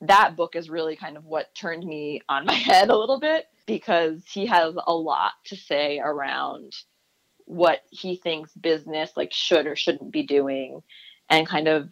that 0.00 0.36
book 0.36 0.56
is 0.56 0.68
really 0.68 0.96
kind 0.96 1.16
of 1.16 1.24
what 1.24 1.54
turned 1.54 1.84
me 1.84 2.20
on 2.28 2.44
my 2.44 2.52
head 2.68 2.90
a 2.90 2.96
little 2.96 3.20
bit 3.20 3.46
because 3.66 4.24
he 4.26 4.46
has 4.46 4.74
a 4.86 4.94
lot 4.94 5.32
to 5.46 5.56
say 5.56 5.98
around 5.98 6.72
what 7.46 7.80
he 7.90 8.16
thinks 8.16 8.52
business 8.54 9.12
like 9.16 9.32
should 9.32 9.66
or 9.66 9.76
shouldn't 9.76 10.10
be 10.10 10.22
doing 10.22 10.82
and 11.30 11.46
kind 11.46 11.68
of 11.68 11.90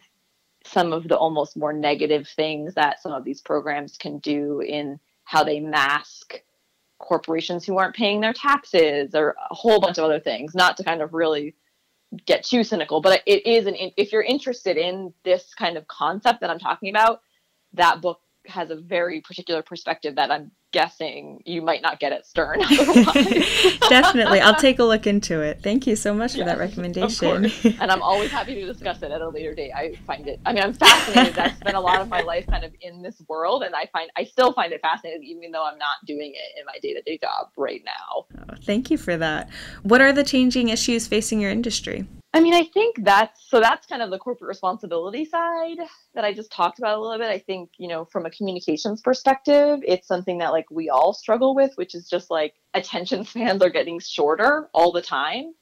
some 0.65 0.93
of 0.93 1.07
the 1.07 1.17
almost 1.17 1.57
more 1.57 1.73
negative 1.73 2.27
things 2.27 2.73
that 2.75 3.01
some 3.01 3.11
of 3.11 3.23
these 3.23 3.41
programs 3.41 3.97
can 3.97 4.17
do 4.19 4.61
in 4.61 4.99
how 5.23 5.43
they 5.43 5.59
mask 5.59 6.41
corporations 7.03 7.65
who 7.65 7.77
aren't 7.77 7.95
paying 7.95 8.21
their 8.21 8.33
taxes 8.33 9.13
or 9.13 9.35
a 9.49 9.53
whole 9.53 9.79
bunch 9.79 9.97
of 9.97 10.03
other 10.03 10.19
things 10.19 10.55
not 10.55 10.77
to 10.77 10.83
kind 10.83 11.01
of 11.01 11.13
really 11.13 11.55
get 12.25 12.43
too 12.43 12.63
cynical 12.63 13.01
but 13.01 13.21
it 13.25 13.45
is 13.45 13.65
an 13.65 13.75
if 13.97 14.11
you're 14.11 14.21
interested 14.21 14.77
in 14.77 15.13
this 15.23 15.53
kind 15.55 15.77
of 15.77 15.87
concept 15.87 16.41
that 16.41 16.49
i'm 16.49 16.59
talking 16.59 16.89
about 16.89 17.21
that 17.73 18.01
book 18.01 18.19
has 18.47 18.69
a 18.69 18.75
very 18.75 19.21
particular 19.21 19.61
perspective 19.61 20.15
that 20.15 20.31
I'm 20.31 20.51
guessing 20.71 21.41
you 21.45 21.61
might 21.61 21.81
not 21.81 21.99
get 21.99 22.11
at 22.11 22.25
Stern. 22.25 22.59
Definitely. 23.89 24.39
I'll 24.41 24.55
take 24.55 24.79
a 24.79 24.83
look 24.83 25.05
into 25.07 25.41
it. 25.41 25.61
Thank 25.61 25.87
you 25.87 25.95
so 25.95 26.13
much 26.13 26.33
for 26.33 26.43
that 26.43 26.57
recommendation. 26.57 27.45
and 27.79 27.91
I'm 27.91 28.01
always 28.01 28.31
happy 28.31 28.55
to 28.55 28.65
discuss 28.65 29.01
it 29.03 29.11
at 29.11 29.21
a 29.21 29.29
later 29.29 29.53
date. 29.53 29.71
I 29.73 29.95
find 30.07 30.27
it, 30.27 30.39
I 30.45 30.53
mean, 30.53 30.63
I'm 30.63 30.73
fascinated. 30.73 31.37
I've 31.37 31.55
spent 31.57 31.77
a 31.77 31.79
lot 31.79 32.01
of 32.01 32.09
my 32.09 32.21
life 32.21 32.47
kind 32.47 32.63
of 32.63 32.73
in 32.81 33.01
this 33.01 33.21
world, 33.29 33.63
and 33.63 33.75
I 33.75 33.87
find, 33.93 34.09
I 34.15 34.23
still 34.23 34.51
find 34.53 34.73
it 34.73 34.81
fascinating, 34.81 35.23
even 35.23 35.51
though 35.51 35.65
I'm 35.65 35.77
not 35.77 35.97
doing 36.05 36.33
it 36.33 36.59
in 36.59 36.65
my 36.65 36.79
day 36.81 36.93
to 36.93 37.01
day 37.01 37.19
job 37.19 37.49
right 37.55 37.83
now. 37.85 38.25
Oh, 38.49 38.55
thank 38.63 38.89
you 38.89 38.97
for 38.97 39.15
that. 39.17 39.49
What 39.83 40.01
are 40.01 40.11
the 40.11 40.23
changing 40.23 40.69
issues 40.69 41.07
facing 41.07 41.39
your 41.39 41.51
industry? 41.51 42.07
I 42.35 42.39
mean, 42.39 42.55
I 42.55 42.63
think 42.63 42.95
that's 43.03 43.47
so 43.47 43.59
that's 43.59 43.85
kind 43.85 44.01
of 44.01 44.09
the 44.09 44.17
corporate 44.17 44.47
responsibility 44.47 45.23
side 45.23 45.77
that 46.15 46.25
I 46.25 46.33
just 46.33 46.51
talked 46.51 46.79
about 46.79 46.97
a 46.97 47.01
little 47.01 47.19
bit. 47.19 47.29
I 47.29 47.37
think, 47.37 47.69
you 47.77 47.87
know, 47.87 48.05
from 48.05 48.25
a 48.25 48.31
communications 48.31 49.01
perspective, 49.01 49.79
it's 49.87 50.07
something 50.07 50.39
that 50.39 50.51
like 50.51 50.65
we 50.71 50.89
all 50.89 51.13
struggle 51.13 51.53
with, 51.53 51.71
which 51.75 51.93
is 51.93 52.09
just 52.09 52.31
like 52.31 52.55
attention 52.73 53.23
spans 53.25 53.61
are 53.61 53.69
getting 53.69 53.99
shorter 53.99 54.67
all 54.73 54.91
the 54.91 55.01
time. 55.01 55.53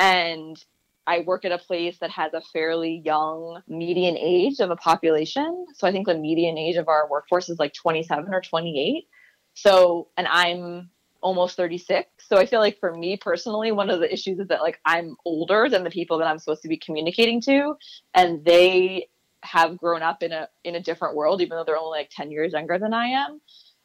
And 0.00 0.62
I 1.06 1.20
work 1.20 1.44
at 1.44 1.52
a 1.52 1.58
place 1.58 1.98
that 2.00 2.10
has 2.10 2.34
a 2.34 2.40
fairly 2.52 3.00
young 3.04 3.62
median 3.68 4.16
age 4.18 4.58
of 4.58 4.70
a 4.70 4.76
population. 4.76 5.66
So 5.74 5.86
I 5.86 5.92
think 5.92 6.06
the 6.06 6.18
median 6.18 6.58
age 6.58 6.76
of 6.76 6.88
our 6.88 7.08
workforce 7.08 7.48
is 7.48 7.60
like 7.60 7.74
27 7.74 8.34
or 8.34 8.40
28. 8.40 9.06
So, 9.54 10.08
and 10.16 10.26
I'm 10.28 10.90
almost 11.20 11.56
36. 11.56 12.08
So 12.20 12.36
I 12.36 12.46
feel 12.46 12.60
like 12.60 12.78
for 12.78 12.94
me 12.94 13.16
personally, 13.16 13.72
one 13.72 13.90
of 13.90 14.00
the 14.00 14.12
issues 14.12 14.38
is 14.38 14.48
that 14.48 14.60
like 14.60 14.80
I'm 14.84 15.16
older 15.24 15.68
than 15.68 15.84
the 15.84 15.90
people 15.90 16.18
that 16.18 16.26
I'm 16.26 16.38
supposed 16.38 16.62
to 16.62 16.68
be 16.68 16.76
communicating 16.76 17.40
to, 17.42 17.74
and 18.14 18.44
they 18.44 19.08
have 19.42 19.76
grown 19.78 20.02
up 20.02 20.22
in 20.22 20.32
a 20.32 20.48
in 20.64 20.74
a 20.74 20.80
different 20.80 21.16
world, 21.16 21.40
even 21.40 21.56
though 21.56 21.64
they're 21.64 21.78
only 21.78 21.98
like 21.98 22.10
10 22.10 22.30
years 22.30 22.52
younger 22.52 22.78
than 22.78 22.92
I 22.92 23.06
am. 23.06 23.40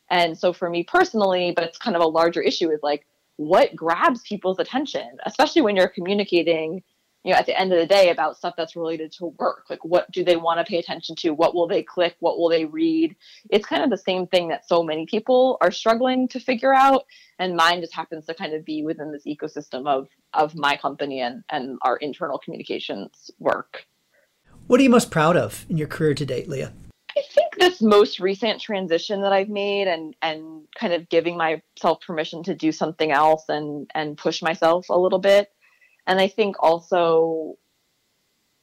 And 0.09 0.37
so 0.37 0.53
for 0.53 0.69
me 0.69 0.83
personally, 0.83 1.53
but 1.55 1.63
it's 1.63 1.77
kind 1.77 1.95
of 1.95 2.01
a 2.01 2.07
larger 2.07 2.41
issue 2.41 2.69
is 2.69 2.79
like 2.83 3.05
what 3.37 3.75
grabs 3.75 4.21
people's 4.21 4.59
attention, 4.59 5.17
especially 5.25 5.61
when 5.61 5.75
you're 5.75 5.87
communicating 5.87 6.83
you 7.23 7.31
know 7.31 7.37
at 7.37 7.45
the 7.45 7.59
end 7.59 7.71
of 7.71 7.79
the 7.79 7.85
day 7.85 8.09
about 8.09 8.37
stuff 8.37 8.53
that's 8.57 8.75
related 8.75 9.11
to 9.13 9.27
work. 9.39 9.65
Like 9.69 9.83
what 9.83 10.09
do 10.11 10.23
they 10.23 10.35
want 10.35 10.59
to 10.59 10.69
pay 10.69 10.77
attention 10.77 11.15
to? 11.17 11.31
What 11.31 11.55
will 11.55 11.67
they 11.67 11.83
click? 11.83 12.15
What 12.19 12.37
will 12.37 12.49
they 12.49 12.65
read? 12.65 13.15
It's 13.49 13.65
kind 13.65 13.83
of 13.83 13.89
the 13.89 13.97
same 13.97 14.27
thing 14.27 14.49
that 14.49 14.67
so 14.67 14.83
many 14.83 15.05
people 15.05 15.57
are 15.61 15.71
struggling 15.71 16.27
to 16.29 16.39
figure 16.39 16.73
out 16.73 17.05
and 17.39 17.55
mine 17.55 17.81
just 17.81 17.93
happens 17.93 18.25
to 18.25 18.33
kind 18.33 18.53
of 18.53 18.65
be 18.65 18.83
within 18.83 19.11
this 19.11 19.23
ecosystem 19.25 19.87
of 19.87 20.07
of 20.33 20.55
my 20.55 20.75
company 20.77 21.21
and 21.21 21.43
and 21.49 21.77
our 21.81 21.97
internal 21.97 22.37
communications 22.37 23.31
work. 23.39 23.85
What 24.67 24.79
are 24.79 24.83
you 24.83 24.89
most 24.89 25.11
proud 25.11 25.37
of 25.37 25.65
in 25.69 25.77
your 25.77 25.87
career 25.87 26.13
to 26.13 26.25
date 26.25 26.47
leah? 26.49 26.73
I 27.15 27.21
think 27.29 27.55
this 27.57 27.81
most 27.81 28.19
recent 28.19 28.59
transition 28.59 29.21
that 29.21 29.31
I've 29.31 29.49
made 29.49 29.87
and 29.87 30.15
and 30.21 30.63
kind 30.77 30.93
of 30.93 31.09
giving 31.09 31.37
myself 31.37 32.01
permission 32.05 32.43
to 32.43 32.55
do 32.55 32.71
something 32.71 33.11
else 33.11 33.45
and 33.49 33.89
and 33.93 34.17
push 34.17 34.41
myself 34.41 34.89
a 34.89 34.97
little 34.97 35.19
bit 35.19 35.49
and 36.07 36.19
I 36.19 36.27
think 36.27 36.55
also 36.59 37.57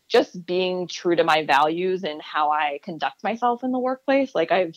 just 0.09 0.45
being 0.45 0.89
true 0.89 1.15
to 1.15 1.25
my 1.25 1.45
values 1.45 2.03
and 2.03 2.21
how 2.21 2.51
I 2.51 2.81
conduct 2.83 3.23
myself 3.23 3.63
in 3.63 3.71
the 3.71 3.79
workplace. 3.79 4.35
Like 4.35 4.51
I've 4.51 4.77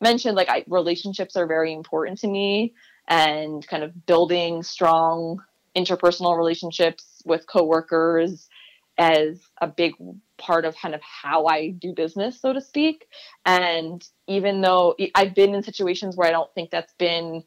mentioned, 0.00 0.36
like 0.36 0.50
I, 0.50 0.64
relationships 0.68 1.36
are 1.36 1.46
very 1.46 1.72
important 1.72 2.18
to 2.20 2.28
me, 2.28 2.74
and 3.08 3.66
kind 3.66 3.82
of 3.82 4.06
building 4.06 4.62
strong 4.62 5.42
interpersonal 5.76 6.36
relationships 6.36 7.22
with 7.24 7.46
coworkers 7.46 8.48
as 8.96 9.40
a 9.60 9.66
big 9.66 9.94
part 10.38 10.64
of 10.64 10.76
kind 10.76 10.94
of 10.94 11.00
how 11.02 11.46
I 11.46 11.70
do 11.70 11.92
business, 11.92 12.40
so 12.40 12.52
to 12.52 12.60
speak. 12.60 13.06
And 13.44 14.06
even 14.28 14.60
though 14.60 14.94
I've 15.14 15.34
been 15.34 15.54
in 15.54 15.62
situations 15.62 16.16
where 16.16 16.28
I 16.28 16.32
don't 16.32 16.52
think 16.54 16.70
that's 16.70 16.94
been 16.94 17.42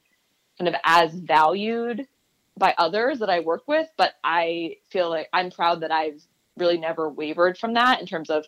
kind 0.57 0.67
of 0.67 0.75
as 0.83 1.13
valued 1.13 2.05
by 2.57 2.73
others 2.77 3.19
that 3.19 3.29
I 3.29 3.41
work 3.41 3.63
with, 3.67 3.87
but 3.97 4.13
I 4.23 4.77
feel 4.89 5.09
like 5.09 5.29
I'm 5.33 5.51
proud 5.51 5.81
that 5.81 5.91
I've 5.91 6.21
really 6.57 6.77
never 6.77 7.09
wavered 7.09 7.57
from 7.57 7.75
that 7.75 7.99
in 7.99 8.07
terms 8.07 8.29
of 8.29 8.45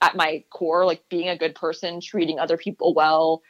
at 0.00 0.16
my 0.16 0.44
core, 0.50 0.84
like 0.84 1.08
being 1.08 1.28
a 1.28 1.38
good 1.38 1.54
person, 1.54 2.00
treating 2.00 2.38
other 2.38 2.56
people 2.56 2.94
well, 2.94 3.42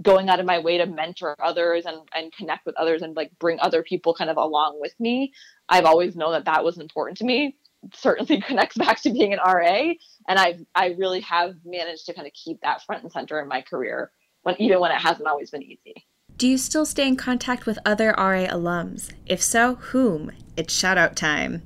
going 0.00 0.28
out 0.28 0.40
of 0.40 0.46
my 0.46 0.58
way 0.58 0.78
to 0.78 0.86
mentor 0.86 1.36
others 1.42 1.84
and, 1.86 1.98
and 2.14 2.32
connect 2.32 2.66
with 2.66 2.76
others 2.76 3.02
and 3.02 3.14
like 3.14 3.30
bring 3.38 3.58
other 3.60 3.82
people 3.82 4.14
kind 4.14 4.30
of 4.30 4.36
along 4.36 4.80
with 4.80 4.98
me. 4.98 5.32
I've 5.68 5.84
always 5.84 6.16
known 6.16 6.32
that 6.32 6.46
that 6.46 6.64
was 6.64 6.78
important 6.78 7.18
to 7.18 7.24
me. 7.24 7.56
certainly 7.94 8.40
connects 8.46 8.76
back 8.76 9.00
to 9.02 9.10
being 9.10 9.32
an 9.32 9.38
RA. 9.44 9.92
And 10.28 10.38
I've, 10.38 10.64
I 10.74 10.94
really 10.98 11.20
have 11.20 11.54
managed 11.64 12.06
to 12.06 12.14
kind 12.14 12.26
of 12.26 12.32
keep 12.32 12.60
that 12.62 12.82
front 12.82 13.02
and 13.02 13.12
center 13.12 13.40
in 13.40 13.48
my 13.48 13.62
career 13.62 14.10
when, 14.42 14.60
even 14.60 14.80
when 14.80 14.92
it 14.92 15.00
hasn't 15.00 15.28
always 15.28 15.50
been 15.50 15.62
easy. 15.62 16.06
Do 16.42 16.48
you 16.48 16.58
still 16.58 16.84
stay 16.84 17.06
in 17.06 17.14
contact 17.14 17.66
with 17.66 17.78
other 17.86 18.08
RA 18.18 18.48
alums? 18.48 19.12
If 19.26 19.40
so, 19.40 19.76
whom? 19.76 20.32
It's 20.56 20.74
shout 20.74 20.98
out 20.98 21.14
time. 21.14 21.62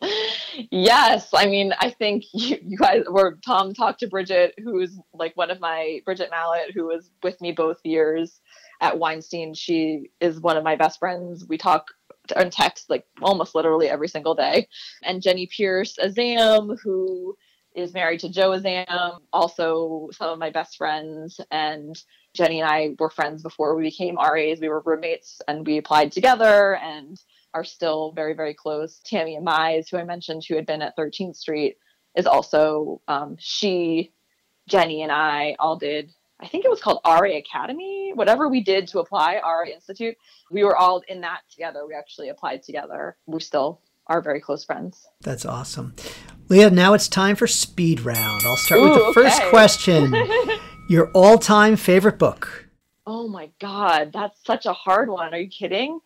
yes, 0.70 1.28
I 1.34 1.44
mean, 1.44 1.74
I 1.80 1.90
think 1.90 2.24
you, 2.32 2.56
you 2.62 2.78
guys 2.78 3.02
were 3.06 3.38
Tom 3.44 3.74
talked 3.74 4.00
to 4.00 4.08
Bridget, 4.08 4.54
who's 4.64 4.98
like 5.12 5.36
one 5.36 5.50
of 5.50 5.60
my 5.60 6.00
Bridget 6.06 6.30
Mallet, 6.30 6.70
who 6.72 6.86
was 6.86 7.10
with 7.22 7.38
me 7.42 7.52
both 7.52 7.76
years 7.84 8.40
at 8.80 8.98
Weinstein. 8.98 9.52
She 9.52 10.08
is 10.22 10.40
one 10.40 10.56
of 10.56 10.64
my 10.64 10.74
best 10.74 10.98
friends. 10.98 11.44
We 11.46 11.58
talk 11.58 11.88
and 12.36 12.50
text 12.50 12.88
like 12.88 13.04
almost 13.20 13.54
literally 13.54 13.90
every 13.90 14.08
single 14.08 14.34
day. 14.34 14.66
And 15.02 15.20
Jenny 15.20 15.46
Pierce 15.46 15.98
Azam, 16.02 16.78
who 16.82 17.36
is 17.74 17.92
married 17.92 18.20
to 18.20 18.30
Joe 18.30 18.50
Azam, 18.50 19.18
also 19.30 20.08
some 20.12 20.30
of 20.30 20.38
my 20.38 20.48
best 20.48 20.78
friends. 20.78 21.38
And 21.50 22.02
Jenny 22.38 22.60
and 22.60 22.70
I 22.70 22.94
were 23.00 23.10
friends 23.10 23.42
before 23.42 23.74
we 23.74 23.82
became 23.82 24.16
RAs. 24.16 24.60
We 24.60 24.68
were 24.68 24.80
roommates 24.86 25.42
and 25.48 25.66
we 25.66 25.76
applied 25.76 26.12
together 26.12 26.76
and 26.76 27.20
are 27.52 27.64
still 27.64 28.12
very, 28.12 28.32
very 28.32 28.54
close. 28.54 29.00
Tammy 29.04 29.34
and 29.34 29.44
Mize, 29.44 29.90
who 29.90 29.96
I 29.96 30.04
mentioned, 30.04 30.44
who 30.48 30.54
had 30.54 30.64
been 30.64 30.80
at 30.80 30.96
13th 30.96 31.34
Street, 31.34 31.78
is 32.16 32.26
also 32.26 33.02
um, 33.08 33.36
she, 33.40 34.12
Jenny, 34.68 35.02
and 35.02 35.10
I 35.10 35.56
all 35.58 35.76
did. 35.76 36.12
I 36.38 36.46
think 36.46 36.64
it 36.64 36.70
was 36.70 36.80
called 36.80 37.00
RA 37.04 37.36
Academy, 37.36 38.12
whatever 38.14 38.48
we 38.48 38.62
did 38.62 38.86
to 38.88 39.00
apply, 39.00 39.40
RA 39.42 39.64
Institute. 39.74 40.14
We 40.52 40.62
were 40.62 40.76
all 40.76 41.02
in 41.08 41.20
that 41.22 41.40
together. 41.50 41.84
We 41.88 41.94
actually 41.94 42.28
applied 42.28 42.62
together. 42.62 43.16
We 43.26 43.40
still 43.40 43.80
are 44.06 44.22
very 44.22 44.40
close 44.40 44.64
friends. 44.64 45.08
That's 45.22 45.44
awesome. 45.44 45.96
Leah, 46.48 46.70
now 46.70 46.94
it's 46.94 47.08
time 47.08 47.34
for 47.34 47.48
speed 47.48 48.02
round. 48.02 48.44
I'll 48.46 48.56
start 48.56 48.80
Ooh, 48.80 48.84
with 48.84 48.94
the 48.94 49.04
okay. 49.06 49.12
first 49.14 49.42
question. 49.50 50.14
Your 50.90 51.10
all 51.12 51.36
time 51.36 51.76
favorite 51.76 52.18
book? 52.18 52.66
Oh 53.06 53.28
my 53.28 53.50
God, 53.60 54.10
that's 54.10 54.42
such 54.46 54.64
a 54.64 54.72
hard 54.72 55.10
one. 55.10 55.34
Are 55.34 55.38
you 55.38 55.50
kidding? 55.50 56.00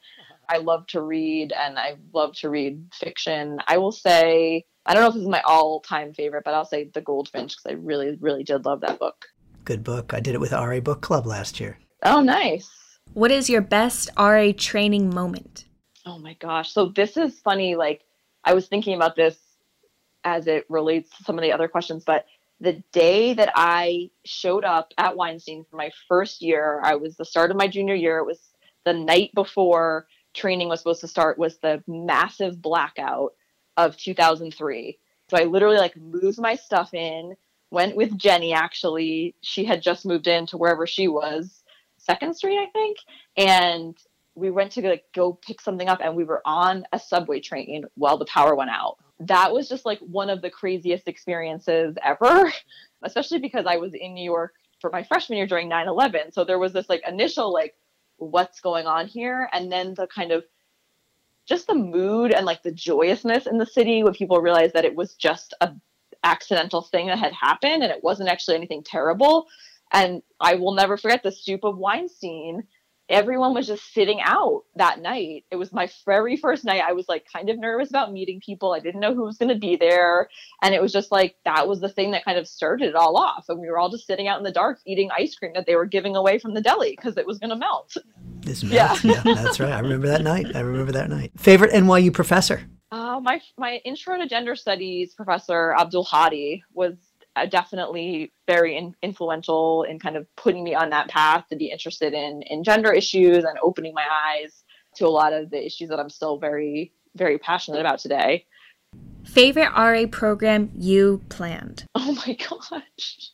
I 0.49 0.57
love 0.57 0.88
to 0.88 1.03
read 1.03 1.53
and 1.53 1.79
I 1.79 1.99
love 2.12 2.35
to 2.38 2.51
read 2.51 2.83
fiction. 2.92 3.61
I 3.68 3.79
will 3.79 3.92
say, 3.92 4.64
I 4.85 4.92
don't 4.92 5.05
know 5.05 5.09
if 5.11 5.14
this 5.14 5.23
is 5.23 5.29
my 5.29 5.40
all 5.42 5.79
time 5.79 6.12
favorite, 6.12 6.42
but 6.45 6.55
I'll 6.55 6.64
say 6.64 6.90
The 6.92 7.01
Goldfinch 7.01 7.53
because 7.53 7.71
I 7.71 7.75
really, 7.75 8.18
really 8.21 8.42
did 8.42 8.64
love 8.64 8.81
that 8.81 8.99
book. 8.99 9.27
Good 9.64 9.85
book. 9.85 10.12
I 10.12 10.18
did 10.18 10.35
it 10.35 10.40
with 10.40 10.51
RA 10.51 10.81
Book 10.81 11.01
Club 11.01 11.27
last 11.27 11.61
year. 11.61 11.79
Oh, 12.03 12.21
nice. 12.21 12.68
What 13.14 13.31
is 13.31 13.49
your 13.49 13.62
best 13.62 14.11
RA 14.18 14.51
training 14.57 15.14
moment? 15.14 15.66
Oh 16.07 16.18
my 16.18 16.35
gosh. 16.35 16.73
So 16.73 16.87
this 16.87 17.16
is 17.16 17.38
funny. 17.38 17.77
Like, 17.77 18.03
I 18.42 18.55
was 18.55 18.66
thinking 18.66 18.97
about 18.97 19.14
this 19.14 19.38
as 20.25 20.49
it 20.49 20.66
relates 20.68 21.16
to 21.18 21.23
some 21.23 21.38
of 21.38 21.42
the 21.42 21.53
other 21.53 21.68
questions, 21.68 22.03
but 22.05 22.27
the 22.62 22.83
day 22.92 23.35
that 23.35 23.53
I 23.57 24.11
showed 24.25 24.64
up 24.64 24.94
at 24.96 25.16
Weinstein 25.16 25.64
for 25.68 25.77
my 25.77 25.90
first 26.07 26.40
year, 26.40 26.81
I 26.85 26.94
was 26.94 27.16
the 27.16 27.25
start 27.25 27.51
of 27.51 27.57
my 27.57 27.66
junior 27.66 27.96
year. 27.96 28.18
It 28.18 28.27
was 28.27 28.38
the 28.85 28.92
night 28.92 29.33
before 29.35 30.07
training 30.33 30.68
was 30.68 30.79
supposed 30.79 31.01
to 31.01 31.09
start 31.09 31.38
was 31.38 31.59
the 31.59 31.83
massive 31.88 32.62
blackout 32.62 33.33
of 33.77 33.96
2003. 33.96 34.96
So 35.29 35.37
I 35.37 35.44
literally 35.44 35.79
like 35.79 35.96
moved 35.96 36.38
my 36.38 36.55
stuff 36.55 36.94
in, 36.94 37.35
went 37.72 37.96
with 37.96 38.16
Jenny 38.16 38.53
actually. 38.53 39.35
She 39.40 39.64
had 39.64 39.83
just 39.83 40.07
moved 40.07 40.29
into 40.29 40.57
wherever 40.57 40.87
she 40.87 41.09
was, 41.09 41.64
Second 41.98 42.37
Street, 42.37 42.59
I 42.59 42.66
think, 42.70 42.98
and 43.37 43.96
we 44.37 44.51
went 44.51 44.70
to 44.72 44.83
like 44.83 45.05
go 45.12 45.33
pick 45.33 45.61
something 45.61 45.88
up 45.88 45.98
and 46.01 46.14
we 46.14 46.25
were 46.25 46.42
on 46.44 46.85
a 46.92 46.98
subway 47.01 47.40
train 47.40 47.87
while 47.96 48.18
the 48.18 48.25
power 48.27 48.55
went 48.55 48.70
out. 48.70 48.98
That 49.26 49.52
was 49.52 49.68
just 49.68 49.85
like 49.85 49.98
one 50.00 50.30
of 50.30 50.42
the 50.42 50.50
craziest 50.50 51.08
experiences 51.08 51.96
ever, 52.02 52.52
especially 53.02 53.38
because 53.38 53.66
I 53.66 53.76
was 53.76 53.94
in 53.94 54.14
New 54.14 54.24
York 54.24 54.54
for 54.80 54.90
my 54.90 55.02
freshman 55.02 55.38
year 55.38 55.46
during 55.46 55.68
9/11. 55.70 56.32
So 56.32 56.44
there 56.44 56.58
was 56.58 56.72
this 56.72 56.88
like 56.88 57.02
initial 57.06 57.52
like 57.52 57.74
what's 58.16 58.61
going 58.61 58.87
on 58.87 59.06
here 59.06 59.48
and 59.52 59.70
then 59.70 59.94
the 59.94 60.06
kind 60.06 60.32
of 60.32 60.44
just 61.46 61.66
the 61.66 61.74
mood 61.74 62.32
and 62.32 62.46
like 62.46 62.62
the 62.62 62.72
joyousness 62.72 63.46
in 63.46 63.58
the 63.58 63.66
city 63.66 64.02
when 64.02 64.14
people 64.14 64.40
realized 64.40 64.74
that 64.74 64.85
it 64.85 64.94
was 64.94 65.14
just 65.14 65.54
a 65.61 65.72
accidental 66.24 66.82
thing 66.82 67.08
that 67.08 67.18
had 67.18 67.32
happened 67.32 67.82
and 67.82 67.90
it 67.90 68.04
wasn't 68.04 68.28
actually 68.28 68.54
anything 68.54 68.82
terrible 68.85 69.48
and 69.90 70.22
i 70.38 70.54
will 70.54 70.72
never 70.72 70.96
forget 70.96 71.20
the 71.24 71.32
stoop 71.32 71.64
of 71.64 71.76
weinstein 71.76 72.62
everyone 73.09 73.55
was 73.55 73.67
just 73.67 73.93
sitting 73.93 74.21
out 74.23 74.62
that 74.77 75.01
night. 75.01 75.45
It 75.51 75.57
was 75.57 75.73
my 75.73 75.88
very 76.07 76.37
first 76.37 76.65
night. 76.65 76.83
I 76.87 76.93
was 76.93 77.09
like 77.09 77.27
kind 77.31 77.51
of 77.51 77.59
nervous 77.59 77.91
about 77.91 78.12
meeting 78.12 78.41
people. 78.45 78.73
I 78.73 78.81
didn't 78.81 79.01
know 79.01 79.15
who 79.15 79.25
was 79.25 79.37
going 79.37 79.51
to 79.51 79.59
be 79.59 79.77
there. 79.77 80.29
And 80.62 80.75
it 80.75 80.83
was 80.83 80.93
just 80.93 81.12
like 81.12 81.37
that 81.45 81.69
was 81.69 81.81
the 81.81 81.88
thing 81.88 82.12
that 82.12 82.25
kind 82.25 82.38
of 82.38 82.49
started 82.49 82.88
it 82.88 82.95
all 82.95 83.17
off. 83.17 83.47
And 83.49 83.61
we 83.61 83.69
were 83.69 83.79
all 83.79 83.91
just 83.91 84.07
sitting 84.07 84.29
out 84.29 84.38
in 84.38 84.45
the 84.45 84.53
dark 84.53 84.81
eating 84.87 85.11
ice 85.17 85.35
cream 85.35 85.53
that 85.55 85.67
they 85.67 85.77
were 85.77 85.87
giving 85.87 86.17
away 86.17 86.38
from 86.38 86.55
the 86.55 86.61
deli 86.61 86.95
because 86.97 87.17
it 87.17 87.27
was 87.27 87.38
going 87.38 87.51
to 87.51 87.57
melt. 87.57 87.97
This. 88.41 88.62
Yeah. 88.73 88.97
yeah, 89.05 89.21
that's 89.25 89.61
right. 89.61 89.73
I 89.73 89.81
remember 89.81 90.09
that 90.09 90.23
night. 90.23 90.55
I 90.55 90.61
remember 90.61 90.93
that 90.93 91.11
night. 91.11 91.33
Favorite 91.37 91.73
NYU 91.73 92.12
professor? 92.12 92.62
Uh, 92.91 93.21
my 93.21 93.41
my 93.57 93.77
intro 93.85 94.19
to 94.19 94.27
gender 94.27 94.55
studies 94.55 95.15
professor 95.15 95.75
Abdul 95.75 96.05
Hadi 96.05 96.62
was 96.75 96.95
definitely 97.51 98.33
very 98.47 98.77
in, 98.77 98.95
influential 99.03 99.85
in 99.85 99.99
kind 99.99 100.16
of 100.16 100.27
putting 100.37 100.62
me 100.62 100.75
on 100.75 100.90
that 100.90 101.09
path 101.09 101.47
to 101.49 101.57
be 101.57 101.71
interested 101.71 102.12
in 102.12 102.42
in 102.42 102.62
gender 102.62 102.92
issues 102.92 103.45
and 103.45 103.59
opening 103.62 103.95
my 103.95 104.05
eyes 104.11 104.64
to 104.97 105.07
a 105.07 105.09
lot 105.09 105.33
of 105.33 105.51
the 105.51 105.64
issues 105.64 105.88
that 105.88 105.99
I'm 105.99 106.11
still 106.11 106.38
very 106.38 106.92
very 107.14 107.38
passionate 107.38 107.81
about 107.81 107.99
today. 107.99 108.47
Favorite 109.25 109.71
RA 109.77 110.07
program 110.11 110.71
you 110.77 111.23
planned? 111.29 111.85
Oh 111.95 112.12
my 112.27 112.35
gosh. 112.35 113.31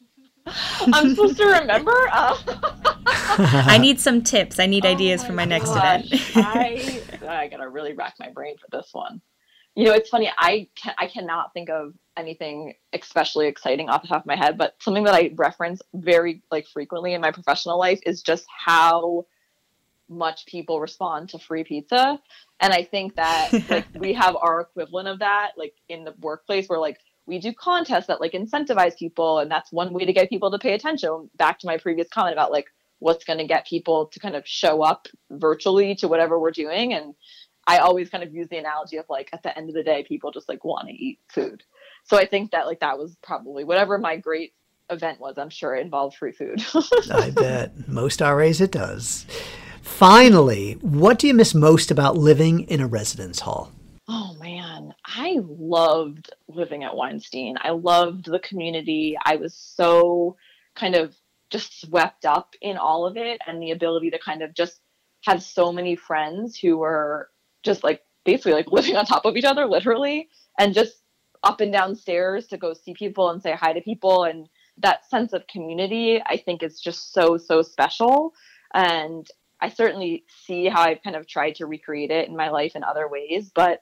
I'm 0.93 1.11
supposed 1.11 1.37
to 1.39 1.47
remember. 1.47 1.93
Uh, 2.11 2.37
I 3.07 3.79
need 3.79 4.01
some 4.01 4.23
tips. 4.23 4.59
I 4.59 4.67
need 4.67 4.87
oh 4.87 4.91
ideas 4.91 5.25
for 5.25 5.33
my 5.33 5.47
gosh. 5.47 5.51
next 5.51 5.71
event. 5.71 6.37
I 6.37 7.03
I 7.29 7.49
gotta 7.49 7.69
really 7.69 7.93
rack 7.93 8.15
my 8.19 8.31
brain 8.31 8.57
for 8.59 8.67
this 8.71 8.89
one. 8.93 9.21
You 9.75 9.85
know, 9.85 9.93
it's 9.93 10.09
funny. 10.09 10.31
I 10.37 10.69
can, 10.75 10.95
I 10.99 11.07
cannot 11.07 11.53
think 11.53 11.71
of 11.71 11.95
anything 12.19 12.75
especially 12.93 13.47
exciting 13.47 13.89
off 13.89 14.03
the 14.03 14.09
top 14.09 14.23
of 14.23 14.27
my 14.27 14.37
head, 14.37 14.59
but 14.59 14.75
something 14.81 15.05
that 15.05 15.15
I 15.15 15.33
reference 15.37 15.81
very 15.95 16.43
like 16.51 16.67
frequently 16.67 17.15
in 17.15 17.21
my 17.21 17.31
professional 17.31 17.79
life 17.79 18.01
is 18.05 18.23
just 18.23 18.47
how 18.49 19.27
much 20.09 20.47
people 20.47 20.81
respond 20.81 21.29
to 21.31 21.39
free 21.39 21.65
pizza. 21.65 22.19
And 22.61 22.73
I 22.73 22.83
think 22.85 23.17
that 23.17 23.51
like 23.71 23.87
we 23.95 24.13
have 24.15 24.37
our 24.37 24.61
equivalent 24.61 25.09
of 25.09 25.21
that 25.21 25.53
like 25.57 25.75
in 25.89 26.05
the 26.05 26.15
workplace 26.21 26.69
where 26.69 26.81
like 26.81 26.99
we 27.27 27.39
do 27.39 27.53
contests 27.53 28.07
that 28.07 28.21
like 28.21 28.33
incentivize 28.33 28.99
people 28.99 29.39
and 29.39 29.51
that's 29.51 29.71
one 29.71 29.93
way 29.93 30.05
to 30.05 30.13
get 30.13 30.29
people 30.29 30.51
to 30.51 30.59
pay 30.59 30.75
attention. 30.75 31.31
Back 31.37 31.59
to 31.61 31.67
my 31.67 31.79
previous 31.79 32.09
comment 32.09 32.35
about 32.35 32.51
like 32.51 32.67
what's 33.01 33.25
going 33.25 33.39
to 33.39 33.47
get 33.47 33.67
people 33.67 34.07
to 34.07 34.19
kind 34.19 34.35
of 34.35 34.47
show 34.47 34.83
up 34.83 35.07
virtually 35.31 35.95
to 35.95 36.09
whatever 36.09 36.39
we're 36.39 36.51
doing 36.51 36.95
and 36.95 37.15
I 37.69 37.79
always 37.79 38.09
kind 38.09 38.25
of 38.25 38.35
use 38.35 38.49
the 38.49 38.57
analogy 38.57 38.97
of 38.97 39.05
like 39.11 39.29
at 39.35 39.43
the 39.43 39.57
end 39.57 39.69
of 39.69 39.75
the 39.75 39.83
day 39.83 40.03
people 40.03 40.33
just 40.33 40.49
like 40.49 40.65
want 40.65 40.89
to 40.89 40.95
eat 40.95 41.21
food 41.29 41.63
so 42.05 42.17
I 42.17 42.27
think 42.27 42.53
that 42.53 42.67
like 42.67 42.81
that 42.81 42.99
was 42.99 43.17
probably 43.23 43.65
whatever 43.65 43.99
my 43.99 44.17
great 44.17 44.53
event 44.91 45.21
was. 45.21 45.39
I'm 45.39 45.51
sure 45.51 45.75
it 45.75 45.85
involved 45.85 46.17
free 46.17 46.33
food. 46.33 46.65
I 47.13 47.31
bet 47.31 47.89
most 47.89 48.21
RAs 48.21 48.61
it 48.61 48.73
does. 48.73 49.27
Finally, 49.83 50.75
what 50.81 51.19
do 51.19 51.27
you 51.27 51.35
miss 51.35 51.55
most 51.55 51.91
about 51.91 52.17
living 52.17 52.61
in 52.69 52.81
a 52.81 52.87
residence 52.87 53.41
hall? 53.41 53.73
Oh 54.07 54.35
man, 54.41 54.95
I 55.05 55.39
loved 55.43 56.31
living 56.49 56.85
at 56.85 56.97
Weinstein. 56.97 57.57
I 57.61 57.71
loved 57.71 58.27
the 58.27 58.39
community. 58.39 59.17
I 59.25 59.37
was 59.37 59.55
so 59.55 60.37
kind 60.77 60.95
of 60.95 61.15
just 61.51 61.81
swept 61.81 62.25
up 62.25 62.55
in 62.61 62.77
all 62.77 63.07
of 63.07 63.17
it 63.17 63.41
and 63.47 63.63
the 63.63 63.71
ability 63.71 64.11
to 64.11 64.19
kind 64.19 64.43
of 64.43 64.55
just 64.55 64.81
have 65.25 65.43
so 65.43 65.73
many 65.73 65.97
friends 65.97 66.57
who 66.59 66.77
were 66.79 67.29
just 67.63 67.83
like 67.83 68.03
basically 68.25 68.53
like 68.53 68.71
living 68.71 68.97
on 68.97 69.05
top 69.05 69.25
of 69.25 69.37
each 69.37 69.45
other 69.45 69.67
literally 69.67 70.29
and 70.59 70.75
just 70.75 71.03
up 71.43 71.61
and 71.61 71.73
down 71.73 71.95
stairs 71.95 72.47
to 72.49 72.57
go 72.57 72.75
see 72.75 72.95
people 72.95 73.31
and 73.31 73.43
say 73.43 73.53
hi 73.53 73.73
to 73.73 73.81
people. 73.81 74.25
And 74.25 74.49
that 74.81 75.09
sense 75.09 75.33
of 75.33 75.47
community 75.47 76.23
i 76.27 76.37
think 76.37 76.63
is 76.63 76.81
just 76.81 77.13
so 77.13 77.37
so 77.37 77.63
special. 77.63 78.33
And 78.75 79.27
i 79.61 79.69
certainly 79.69 80.25
see 80.47 80.67
how 80.67 80.83
i've 80.83 81.03
kind 81.03 81.17
of 81.17 81.27
tried 81.27 81.57
to 81.57 81.67
recreate 81.67 82.11
it 82.11 82.29
in 82.29 82.37
my 82.37 82.51
life 82.51 82.73
in 82.77 82.85
other 82.85 83.09
ways 83.09 83.51
but 83.55 83.81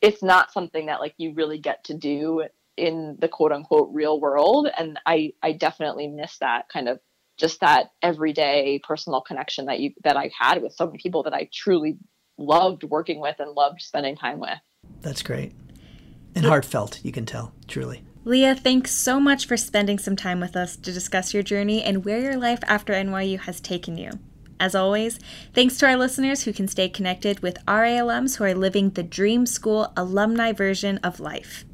it's 0.00 0.22
not 0.22 0.52
something 0.52 0.86
that 0.86 1.00
like 1.00 1.14
you 1.16 1.32
really 1.34 1.58
get 1.58 1.84
to 1.84 1.94
do 1.94 2.44
in 2.76 3.16
the 3.20 3.28
quote 3.28 3.52
unquote 3.52 3.90
real 3.92 4.20
world. 4.20 4.68
And 4.76 4.98
i 5.06 5.32
i 5.42 5.52
definitely 5.52 6.08
miss 6.08 6.38
that 6.38 6.68
kind 6.68 6.88
of 6.88 7.00
just 7.38 7.60
that 7.60 7.90
everyday 8.02 8.80
personal 8.86 9.20
connection 9.20 9.66
that 9.66 9.80
you 9.80 9.92
that 10.04 10.16
i 10.16 10.30
had 10.38 10.62
with 10.62 10.74
so 10.74 10.86
many 10.86 10.98
people 10.98 11.22
that 11.22 11.32
i 11.32 11.48
truly 11.52 11.96
loved 12.38 12.84
working 12.84 13.20
with 13.20 13.36
and 13.38 13.52
loved 13.52 13.80
spending 13.80 14.16
time 14.16 14.40
with. 14.40 14.58
That's 15.00 15.22
great 15.22 15.52
and 16.34 16.44
heartfelt, 16.44 17.04
you 17.04 17.12
can 17.12 17.26
tell, 17.26 17.52
truly. 17.68 18.02
Leah, 18.24 18.54
thanks 18.54 18.92
so 18.92 19.18
much 19.18 19.46
for 19.46 19.56
spending 19.56 19.98
some 19.98 20.14
time 20.16 20.38
with 20.38 20.56
us 20.56 20.76
to 20.76 20.92
discuss 20.92 21.34
your 21.34 21.42
journey 21.42 21.82
and 21.82 22.04
where 22.04 22.20
your 22.20 22.36
life 22.36 22.60
after 22.66 22.92
NYU 22.92 23.40
has 23.40 23.60
taken 23.60 23.96
you. 23.96 24.12
As 24.60 24.76
always, 24.76 25.18
thanks 25.54 25.76
to 25.78 25.86
our 25.86 25.96
listeners 25.96 26.44
who 26.44 26.52
can 26.52 26.68
stay 26.68 26.88
connected 26.88 27.40
with 27.40 27.58
RA 27.66 27.82
alums 27.82 28.36
who 28.36 28.44
are 28.44 28.54
living 28.54 28.90
the 28.90 29.02
Dream 29.02 29.44
School 29.44 29.92
alumni 29.96 30.52
version 30.52 30.98
of 30.98 31.18
life. 31.18 31.64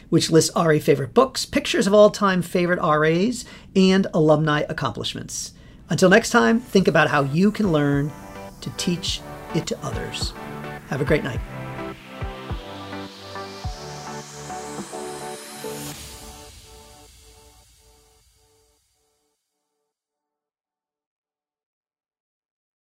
which 0.10 0.32
lists 0.32 0.52
RA 0.56 0.80
favorite 0.80 1.14
books, 1.14 1.46
pictures 1.46 1.86
of 1.86 1.94
all 1.94 2.10
time 2.10 2.42
favorite 2.42 2.80
RAs, 2.82 3.46
and 3.76 4.08
alumni 4.16 4.64
accomplishments. 4.68 5.54
Until 5.88 6.10
next 6.10 6.32
time, 6.32 6.60
think 6.60 6.88
about 6.88 7.10
how 7.10 7.22
you 7.22 7.52
can 7.52 7.72
learn 7.72 8.12
to 8.62 8.72
teach 8.78 9.22
it 9.56 9.68
to 9.68 9.78
others. 9.84 10.34
Have 10.90 11.02
a 11.02 11.06
great 11.06 11.24
night. 11.24 11.40